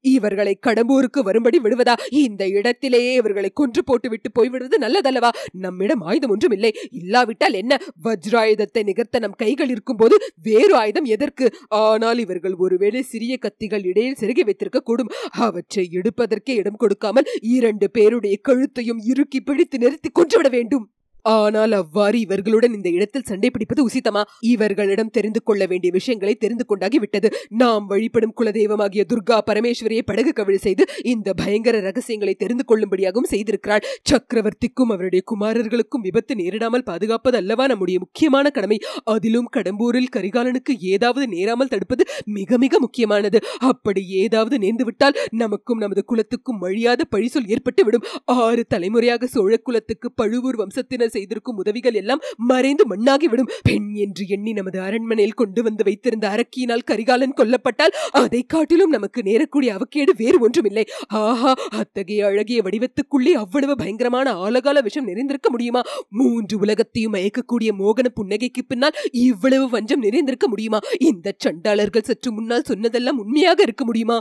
இவர்களை 0.04 0.58
கடம்பூருக்கு 0.68 1.20
வரும்படி 1.24 1.60
விடுவதா? 1.60 1.96
இந்த 2.10 2.48
இடத்திலேயே 2.48 3.14
இவர்களை 3.14 3.50
கொன்று 3.54 3.84
போட்டுவிட்டு 3.84 4.32
போய்விடுவது 4.40 4.78
நல்லதல்லவா? 4.82 5.30
நம்மிடம் 5.52 6.02
ஆயுதம் 6.02 6.30
ஒன்றும் 6.30 6.52
இல்லை. 6.52 6.74
இல்லாவிட்டால் 6.92 7.54
என்ன? 7.54 7.80
வஜ்ராயுதத்தை 8.04 8.84
நிகர்த்த 8.84 9.20
நம் 9.20 9.32
கைகள் 9.32 9.70
இருக்கும்போது 9.70 10.18
வேறு 10.44 10.76
ஆயுதம் 10.76 11.06
எதற்கு? 11.06 11.54
ஆனால் 11.68 12.18
இவர்கள் 12.18 12.54
ஒருவேளை 12.54 13.02
சிறிய 13.02 13.38
கத்திகள் 13.42 13.86
இடையில் 13.86 14.20
செருகி 14.20 14.44
வைத்திருக்க 14.44 14.80
கூடும் 14.80 15.12
அவற்றை 15.40 15.90
எடுப்பதற்கே 15.92 16.56
இடம் 16.56 16.76
கொடுக்காமல் 16.76 17.30
இரண்டு 17.42 17.92
பேருடைய 17.92 18.36
கழுத்தையும் 18.42 19.02
இறுக்கி 19.04 19.42
பிடித்து 19.42 19.78
நிறுத்தி 19.78 20.10
கொன்றுவிட 20.10 20.50
வேண்டும். 20.50 20.93
ஆனால் 21.26 21.72
அவ்வாறு 21.72 22.18
இவர்களுடன் 22.20 22.74
இந்த 22.74 22.90
இடத்தில் 22.90 23.26
சண்டை 23.26 23.50
பிடிப்பது 23.50 23.82
உசித்தமா? 23.88 24.22
இவர்களிடம் 24.40 25.12
தெரிந்து 25.12 25.42
கொள்ள 25.44 25.66
வேண்டிய 25.66 25.92
விஷயங்களை 25.92 26.34
தெரிந்து 26.36 26.66
கொண்டாகி 26.66 27.00
விட்டது. 27.00 27.28
நாம் 27.48 27.86
வழிபடும் 27.86 28.34
குலதெய்வமாகிய 28.42 29.04
துர்கா 29.14 29.38
பரமேஸ்வரியை 29.50 30.04
படகு 30.06 30.34
கவிழ் 30.34 30.58
செய்து 30.58 30.86
இந்த 31.04 31.34
பயங்கர 31.34 31.80
ரகசியங்களை 31.80 32.34
தெரிந்து 32.34 32.66
கொள்ளும்படியாகவும் 32.68 33.30
செய்திருக்கிறாள். 33.32 33.86
சக்கரவர்த்திக்கும் 34.10 34.92
அவருடைய 34.96 35.24
குமாரர்களுக்கும் 35.32 36.06
விபத்து 36.08 36.36
நேரிடாமல் 36.36 36.84
பாதுகாப்பது 36.84 37.38
அல்லவா 37.38 37.68
நம்முடைய 37.68 38.00
முக்கியமான 38.00 38.46
கடமை. 38.50 38.80
அதிலும் 39.06 39.50
கடம்பூரில் 39.58 40.12
கரிகாலனுக்கு 40.18 40.76
ஏதாவது 40.94 41.28
நேராமல் 41.28 41.68
தடுப்பது 41.68 42.06
மிக 42.40 42.58
மிக 42.58 42.80
முக்கியமானது. 42.80 43.40
அப்படி 43.72 44.04
ஏதாவது 44.24 44.56
நேர்ந்துவிட்டால் 44.58 45.18
நமக்கும் 45.44 45.78
நமது 45.78 46.04
குலத்துக்கும் 46.06 46.58
வழியாத 46.58 47.02
பழிசொல் 47.16 47.48
ஏற்பட்டு 47.48 47.82
விடும் 47.84 48.06
ஆறு 48.26 48.64
தலைமுறையாக 48.68 49.28
சோழ 49.28 49.54
குலத்துக்கு 49.58 50.08
பழுவூர் 50.12 50.60
வம்சத்தினர் 50.62 51.13
செய்திருக்கும் 51.16 51.60
உதவிகள் 51.64 52.00
எல்லாம் 52.02 52.24
மறைந்து 52.52 52.86
மண்ணாகிவிடும். 52.92 53.52
பெண் 53.68 53.90
என்று 54.04 54.24
எண்ணி 54.36 54.54
நமது 54.60 54.80
அரண்மனையில் 54.88 55.40
கொண்டு 55.42 55.62
வந்து 55.64 55.84
வைத்திருந்த 55.84 56.26
அரக்கியினால் 56.36 56.88
கரிகாலன் 56.92 57.38
கொல்லப்பட்டால் 57.38 57.96
அதை 58.22 58.42
காட்டிலும் 58.54 58.94
நமக்கு 58.96 59.22
நேரக்கூடிய 59.30 59.70
அவக்கேடு 59.78 60.14
வேறு 60.22 60.40
ஒன்றுமில்லை. 60.40 60.86
ஆஹா 61.22 61.54
அத்தகைய 61.82 62.26
அழகிய 62.26 62.62
வடிவத்துக்குள்ளே 62.62 63.34
அவ்வளவு 63.44 63.76
பயங்கரமான 63.76 64.34
ஆலகால 64.46 64.84
விஷம் 64.84 65.10
நிறைந்திருக்க 65.10 65.50
முடியுமா? 65.50 65.82
மூன்று 66.20 66.56
உலகத்தையும் 66.60 67.14
மயக்கக்கூடிய 67.14 67.72
மோகன 67.82 68.08
புன்னகைக்கு 68.20 68.64
பின்னால் 68.68 69.00
இவ்வளவு 69.28 69.66
வஞ்சம் 69.70 70.06
நிறைந்திருக்க 70.06 70.48
முடியுமா? 70.48 70.80
இந்த 71.10 71.36
சண்டாளர்கள் 71.38 72.08
சற்று 72.10 72.32
முன்னால் 72.32 72.70
சொன்னதெல்லாம் 72.72 73.22
உண்மையாக 73.26 73.62
இருக்க 73.62 73.84
முடியுமா? 73.86 74.18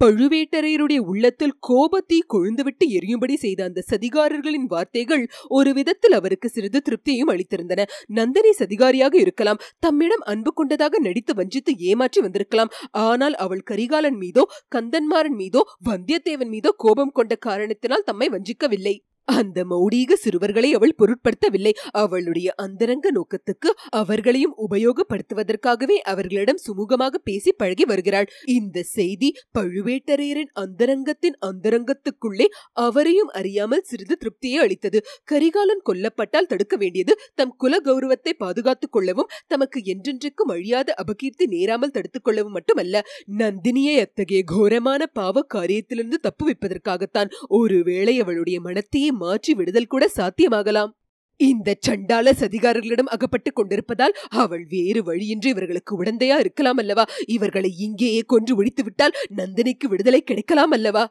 பழுவேட்டரையருடைய 0.00 0.98
உள்ளத்தில் 1.12 1.56
கோபத்தை 1.68 2.18
கொழுந்துவிட்டு 2.34 2.84
எரியும்படி 2.98 3.34
செய்த 3.34 3.60
அந்த 3.64 3.84
சதிகாரர்களின் 3.90 4.68
வார்த்தைகள் 4.68 5.24
ஒரு 5.48 5.70
விதத்தில் 5.72 6.12
அவருக்கு 6.12 6.48
சிறிது 6.48 6.80
திருப்தியையும் 6.80 7.32
அளித்திருந்தன. 7.34 7.86
நந்தினி 8.18 8.52
சதிகாரியாக 8.58 9.14
இருக்கலாம் 9.20 9.62
தம்மிடம் 9.78 10.24
அன்பு 10.34 10.52
கொண்டதாக 10.52 10.98
நடித்து 10.98 11.34
வஞ்சித்து 11.34 11.74
ஏமாற்றி 11.90 12.20
வந்திருக்கலாம். 12.20 12.72
ஆனால் 13.08 13.34
அவள் 13.34 13.62
கரிகாலன் 13.62 14.18
மீதோ 14.24 14.44
கந்தன்மாரன் 14.76 15.38
மீதோ 15.42 15.62
வந்தியத்தேவன் 15.90 16.52
மீதோ 16.56 16.72
கோபம் 16.76 17.12
கொண்ட 17.12 17.34
காரணத்தினால் 17.48 18.08
தம்மை 18.10 18.28
வஞ்சிக்கவில்லை. 18.28 18.96
அந்த 19.32 19.64
மௌடீக 19.64 20.12
சிறுவர்களை 20.14 20.74
அவள் 20.74 20.94
பொருட்படுத்தவில்லை. 20.98 21.72
அவளுடைய 21.90 22.48
அந்தரங்க 22.56 23.08
நோக்கத்துக்கு 23.10 23.70
அவர்களையும் 23.88 24.54
உபயோகப்படுத்துவதற்காகவே 24.70 25.96
அவர்களிடம் 26.04 26.60
சுமூகமாக 26.66 27.14
பேசி 27.24 27.52
பழகி 27.52 27.84
வருகிறாள். 27.84 28.28
இந்த 28.44 28.82
செய்தி 28.82 29.28
பழுவேட்டரையரின் 29.58 30.50
அந்தரங்கத்தின் 30.54 31.36
அந்தரங்கத்துக்குள்ளே 31.46 32.46
அவரையும் 32.72 33.30
அறியாமல் 33.32 33.82
சிறிது 33.82 34.16
திருப்தியை 34.16 34.58
அளித்தது. 34.58 34.98
கரிகாலன் 35.24 35.82
கொல்லப்பட்டால் 35.90 36.46
தடுக்க 36.46 36.76
வேண்டியது 36.76 37.12
தம் 37.34 37.54
குல 37.56 37.80
கௌரவத்தை 37.80 38.34
பாதுகாத்துக் 38.34 38.92
கொள்ளவும் 38.92 39.30
தமக்கு 39.46 39.80
என்றென்றைக்கும் 39.84 40.50
அழியாத 40.50 40.94
அபகீர்த்தி 41.02 41.46
நேராமல் 41.46 41.90
தடுத்துக் 41.90 42.24
கொள்ளவும் 42.24 42.52
மட்டுமல்ல 42.52 42.96
நந்தினியை 43.38 43.96
அத்தகைய 44.00 44.42
கோரமான 44.46 45.06
பாவ 45.12 45.46
காரியத்திலிருந்து 45.54 46.18
தப்புவிப்பதற்காகத்தான். 46.26 47.30
ஒருவேளை 47.48 48.20
அவளுடைய 48.20 48.60
மனத்தையே 48.60 49.10
மாற்றி 49.20 49.54
விடுதல் 49.54 49.86
கூட 49.86 50.04
சாத்தியமாகலாம். 50.16 50.92
இந்த 51.40 51.70
சண்டால 51.86 52.32
சதிகாரர்களிடம் 52.40 53.12
அகப்பட்டுக் 53.14 53.54
கொண்டிருப்பதால் 53.54 54.14
அவள் 54.42 54.64
வேறு 54.68 55.00
வழியின்றி 55.02 55.48
இவர்களுக்கு 55.48 55.92
உடந்தையா 56.02 56.36
இருக்கலாம் 56.38 56.76
அல்லவா? 56.76 57.04
இவர்களை 57.26 57.70
இங்கேயே 57.78 58.22
கொன்று 58.26 58.54
ஒழித்துவிட்டால் 58.56 59.16
நந்தினிக்கு 59.36 59.86
விடுதலை 59.88 60.20
கிடைக்கலாம் 60.22 60.70
அல்லவா? 60.70 61.04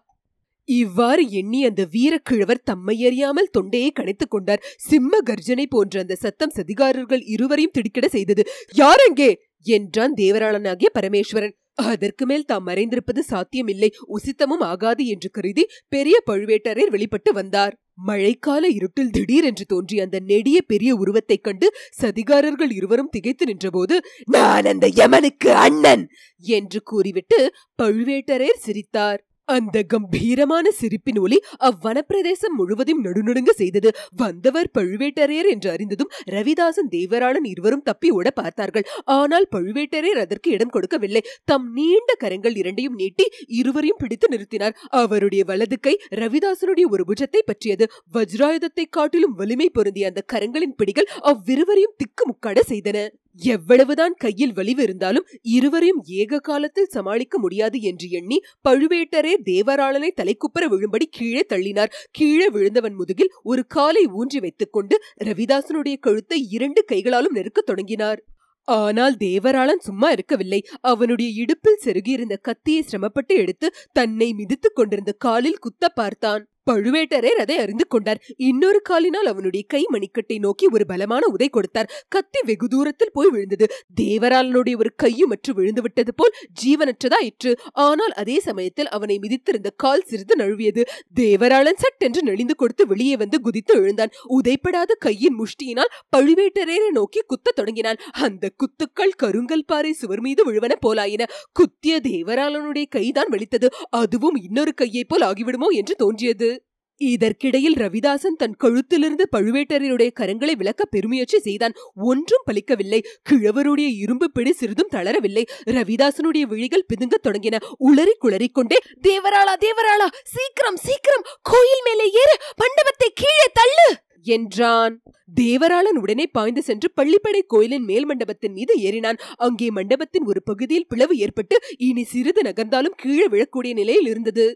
இவ்வாறு 0.70 1.24
எண்ணி 1.32 1.60
அந்த 1.66 1.84
வீரக்கிழவர் 1.94 2.66
தம்மை 2.66 2.96
அறியாமல் 3.06 3.50
தொண்டையை 3.50 3.92
கணைத்துக் 3.92 4.34
கொண்டார். 4.36 4.64
சிம்ம 4.90 5.22
கர்ஜனை 5.26 5.66
போன்ற 5.70 5.96
அந்த 6.00 6.16
சத்தம் 6.16 6.56
சதிகாரர்கள் 6.56 7.24
இருவரையும் 7.26 7.76
திடுக்கிட 7.78 8.08
செய்தது. 8.08 8.44
யார் 8.74 9.04
அங்கே? 9.08 9.32
என்றான் 9.68 10.14
தேவராளனாகிய 10.14 10.90
பரமேஸ்வரன். 11.00 11.56
அதற்கு 11.84 12.24
மேல் 12.26 12.46
தாம் 12.46 12.66
மறைந்திருப்பது 12.68 13.22
சாத்தியமில்லை. 13.32 13.90
உசித்தமும் 14.08 14.64
ஆகாது 14.72 15.04
என்று 15.06 15.30
கருதி 15.30 15.64
பெரிய 15.88 16.16
பழுவேட்டரையர் 16.30 16.94
வெளிப்பட்டு 16.96 17.34
வந்தார். 17.34 17.76
மழைக்கால 18.08 18.64
இருட்டில் 18.70 19.10
திடீரென்று 19.10 19.66
தோன்றிய 19.66 20.04
அந்த 20.04 20.20
நெடிய 20.20 20.62
பெரிய 20.62 20.96
உருவத்தைக் 20.96 21.44
கண்டு 21.44 21.74
சதிகாரர்கள் 22.02 22.72
இருவரும் 22.72 23.10
திகைத்து 23.10 23.46
நின்றபோது 23.46 24.02
நான் 24.26 24.66
அந்த 24.66 24.88
யமனுக்கு 24.88 25.52
அண்ணன்! 25.56 26.06
என்று 26.44 26.84
கூறிவிட்டு 26.84 27.40
பழுவேட்டரையர் 27.84 28.64
சிரித்தார். 28.64 29.22
அந்த 29.56 29.78
கம்பீரமான 29.94 30.66
சிரிப்பின் 30.80 31.20
ஒலி 31.20 31.38
அவ்வனப்பிரதேசம் 31.70 32.56
முழுவதும் 32.60 33.02
நடுநடுங்க 33.06 33.52
செய்தது. 33.62 33.90
வந்தவர் 34.22 34.70
பழுவேட்டரையர் 34.78 35.50
என்று 35.54 35.70
அறிந்ததும் 35.72 36.12
ரவிதாசன் 36.36 36.92
தேவராளன் 36.96 37.48
இருவரும் 37.54 37.86
தப்பி 37.90 38.10
ஓட 38.12 38.28
பார்த்தார்கள். 38.32 38.86
ஆனால் 39.18 39.48
பழுவேட்டரையர் 39.56 40.22
அதற்கு 40.26 40.50
இடம் 40.52 40.74
கொடுக்கவில்லை. 40.76 41.24
தம் 41.46 41.68
நீண்ட 41.74 42.14
கரங்கள் 42.24 42.56
இரண்டையும் 42.56 43.00
நீட்டி 43.02 43.28
இருவரையும் 43.60 44.02
பிடித்து 44.04 44.30
நிறுத்தினார். 44.30 44.78
அவருடைய 45.02 45.44
வலது 45.44 45.80
கை 45.80 45.96
ரவிதாசனுடைய 46.22 46.88
ஒரு 46.90 47.06
புஜத்தை 47.10 47.44
பற்றியது. 47.46 47.88
வஜ்ராயுதத்தை 48.14 48.86
காட்டிலும் 48.90 49.38
வலிமை 49.42 49.70
பொருந்திய 49.70 50.12
அந்த 50.12 50.24
கரங்களின் 50.34 50.78
பிடிகள் 50.82 51.10
அவ்விருவரையும் 51.32 51.98
திக்குமுக்காட 52.02 52.60
செய்தன. 52.72 53.00
எவ்வளவுதான் 53.38 54.16
கையில் 54.18 54.54
வலிவு 54.54 54.84
இருந்தாலும் 54.84 55.28
இருவரையும் 55.42 56.02
ஏக 56.06 56.40
காலத்தில் 56.40 56.86
சமாளிக்க 56.86 57.40
முடியாது 57.40 57.82
என்று 57.82 58.10
எண்ணி 58.10 58.42
பழுவேட்டரே 58.70 59.34
தேவராளனை 59.44 60.10
தலைக்குப்பர 60.22 60.66
விழும்படி 60.70 61.06
கீழே 61.10 61.46
தள்ளினார். 61.50 61.94
கீழே 62.12 62.50
விழுந்தவன் 62.50 62.94
முதுகில் 62.94 63.34
ஒரு 63.44 63.66
காலை 63.66 64.06
ஊன்றி 64.06 64.40
வைத்துக் 64.40 64.72
கொண்டு 64.72 64.98
ரவிதாசனுடைய 65.24 65.98
கழுத்தை 66.00 66.48
இரண்டு 66.50 66.84
கைகளாலும் 66.84 67.34
நெருக்கத் 67.34 67.66
தொடங்கினார். 67.66 68.22
ஆனால் 68.64 69.16
தேவராளன் 69.20 69.80
சும்மா 69.80 70.12
இருக்கவில்லை. 70.12 70.64
அவனுடைய 70.82 71.42
இடுப்பில் 71.42 71.82
செருகியிருந்த 71.86 72.36
கத்தியை 72.42 72.82
சிரமப்பட்டு 72.82 73.36
எடுத்து 73.36 73.74
தன்னை 73.92 74.34
மிதித்துக் 74.34 74.76
கொண்டிருந்த 74.76 75.12
காலில் 75.18 75.58
குத்த 75.58 75.90
பார்த்தான். 75.90 76.48
பழுவேட்டரையர் 76.70 77.42
அதை 77.42 77.58
அறிந்து 77.58 77.88
கொண்டார். 77.88 78.22
இன்னொரு 78.38 78.82
காலினால் 78.82 79.26
அவனுடைய 79.26 79.66
கை 79.68 79.86
மணிக்கட்டை 79.94 80.40
நோக்கி 80.40 80.68
ஒரு 80.68 80.86
பலமான 80.86 81.26
உதை 81.26 81.50
கொடுத்தார். 81.50 81.92
கத்தி 82.08 82.40
வெகு 82.46 82.68
தூரத்தில் 82.68 83.12
போய் 83.14 83.30
விழுந்தது. 83.30 83.68
தேவராளனுடைய 84.02 84.78
ஒரு 84.78 84.92
கையும் 84.96 85.30
அற்று 85.30 85.54
விழுந்து 85.54 85.82
விட்டது 85.82 86.14
போல் 86.14 86.36
ஜீவனற்றதாயிற்று 86.62 87.54
ஆனால் 87.72 88.12
அதே 88.12 88.40
சமயத்தில் 88.40 88.88
அவனை 88.88 89.20
மிதித்திருந்த 89.20 89.70
கால் 89.76 90.02
சிறிது 90.02 90.36
நழுவியது. 90.36 90.82
தேவராளன் 91.16 91.78
சட்டென்று 91.78 92.24
நெளிந்து 92.24 92.56
கொடுத்து 92.56 92.88
வெளியே 92.88 93.16
வந்து 93.16 93.42
குதித்து 93.42 93.74
எழுந்தான். 93.74 94.12
உதைப்படாத 94.30 94.92
கையின் 95.00 95.38
முஷ்டியினால் 95.40 95.94
பழுவேட்டரையரை 96.18 96.90
நோக்கி 96.90 97.22
குத்த 97.28 97.52
தொடங்கினான். 97.52 97.98
அந்த 98.12 98.52
குத்துக்கள் 98.58 99.12
கருங்கல் 99.18 99.66
பாறை 99.66 99.94
சுவர் 99.94 100.22
மீது 100.22 100.52
விழுவன 100.52 100.76
போலாயின. 100.86 101.26
குத்திய 101.52 102.00
தேவராளனுடைய 102.00 102.86
கைதான் 102.90 103.30
வெளித்தது 103.30 103.70
அதுவும் 103.90 104.36
இன்னொரு 104.36 104.74
கையைப் 104.74 105.10
போல் 105.10 105.22
ஆகிவிடுமோ 105.22 105.68
என்று 105.68 105.96
தோன்றியது. 105.96 106.59
இதற்கிடையில் 107.02 107.76
ரவிதாசன் 107.76 108.38
தன் 108.38 108.56
கழுத்திலிருந்து 108.64 109.26
பழுவேட்டரையருடைய 109.32 110.10
கரங்களை 110.20 110.56
விளக்க 110.56 110.86
பெருமுயற்சி 110.86 111.40
செய்தான். 111.40 111.76
ஒன்றும் 111.94 112.46
பலிக்கவில்லை. 112.48 113.00
கிழவருடைய 113.30 113.90
இரும்பு 113.98 114.32
பிடி 114.32 114.52
சிறிதும் 114.52 114.92
தளரவில்லை. 114.92 115.44
ரவிதாசனுடைய 115.66 116.46
விழிகள் 116.48 116.86
பிதுங்க 116.94 117.18
தொடங்கின. 117.24 117.58
உளறி 117.80 118.16
குளறிக்கொண்டே 118.22 118.78
தேவராளா 119.02 119.56
தேவராளா 119.60 120.08
சீக்கிரம் 120.24 120.76
சீக்கிரம் 120.78 121.26
கோயில் 121.42 121.86
மேலே 121.86 122.06
ஏறு 122.14 122.36
மண்டபத்தை 122.56 123.10
கீழே 123.14 123.48
தள்ளு! 123.54 123.90
என்றான். 124.28 124.94
தேவராளன் 125.36 125.98
உடனே 125.98 126.26
பாய்ந்து 126.28 126.62
சென்று 126.62 126.88
பள்ளிப்படை 126.96 127.42
கோயிலின் 127.48 127.84
மேல் 127.84 128.06
மண்டபத்தின் 128.06 128.54
மீது 128.54 128.74
ஏறினான். 128.80 129.20
அங்கே 129.38 129.70
மண்டபத்தின் 129.70 130.24
ஒரு 130.24 130.44
பகுதியில் 130.44 130.88
பிளவு 130.88 131.18
ஏற்பட்டு 131.18 131.56
இனி 131.78 132.04
சிறிது 132.04 132.42
நகர்ந்தாலும் 132.42 132.98
கீழே 132.98 133.28
விழக்கூடிய 133.28 133.74
நிலையில் 133.74 134.06
இருந்தது. 134.06 134.48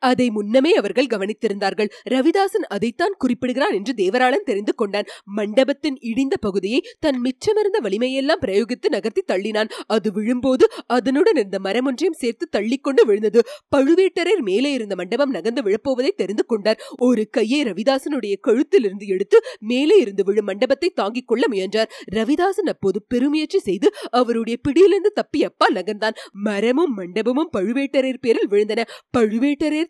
அதை 0.00 0.30
முன்னமே 0.30 0.72
அவர்கள் 0.74 1.06
கவனித்திருந்தார்கள். 1.06 1.90
ரவிதாசன் 2.10 2.66
அதைத்தான் 2.68 3.14
குறிப்பிடுகிறான் 3.18 3.72
என்று 3.72 3.92
தேவராளன் 3.96 4.44
தெரிந்து 4.44 4.74
கொண்டான். 4.74 5.04
மண்டபத்தின் 5.24 5.98
இடிந்த 6.00 6.36
பகுதியை 6.40 6.80
தன் 7.00 7.22
மிச்சமிருந்த 7.22 7.78
வலிமையெல்லாம் 7.82 8.42
பிரயோகித்து 8.42 8.88
நகர்த்தி 8.88 9.22
தள்ளினான். 9.32 9.70
அது 9.86 10.12
விழும்போது 10.12 10.70
அதனுடன் 10.86 11.36
இருந்த 11.36 11.58
மரம் 11.58 11.86
ஒன்றையும் 11.86 12.18
சேர்த்து 12.18 12.48
தள்ளிக்கொண்டு 12.52 13.04
விழுந்தது. 13.06 13.42
பழுவேட்டரர் 13.76 14.42
மேலே 14.42 14.72
இருந்த 14.72 14.94
மண்டபம் 14.94 15.30
நகர்ந்து 15.30 15.62
விழப்போவதை 15.62 16.10
தெரிந்து 16.16 16.46
கொண்டார். 16.46 16.80
ஒரு 16.98 17.28
கையை 17.30 17.62
ரவிதாசனுடைய 17.62 18.36
கழுத்திலிருந்து 18.48 19.06
எடுத்து 19.06 19.40
மேலே 19.60 19.98
இருந்து 19.98 20.24
விழும் 20.24 20.44
மண்டபத்தை 20.44 20.90
தாங்கிக் 20.94 21.28
கொள்ள 21.28 21.48
முயன்றார். 21.48 21.90
ரவிதாசன் 22.14 22.68
அப்போது 22.68 23.02
பெருமுயற்சி 23.08 23.58
செய்து 23.58 23.90
அவருடைய 24.10 24.58
பிடியிலிருந்து 24.62 25.12
தப்பி 25.12 25.44
அப்பா 25.44 25.66
நகர்ந்தான். 25.74 26.16
மரமும் 26.32 26.96
மண்டபமும் 26.98 27.52
பழுவேட்டரர் 27.58 28.20
பேரில் 28.20 28.48
விழுந்தன. 28.48 28.84
பழுவேட்டரர் 29.18 29.89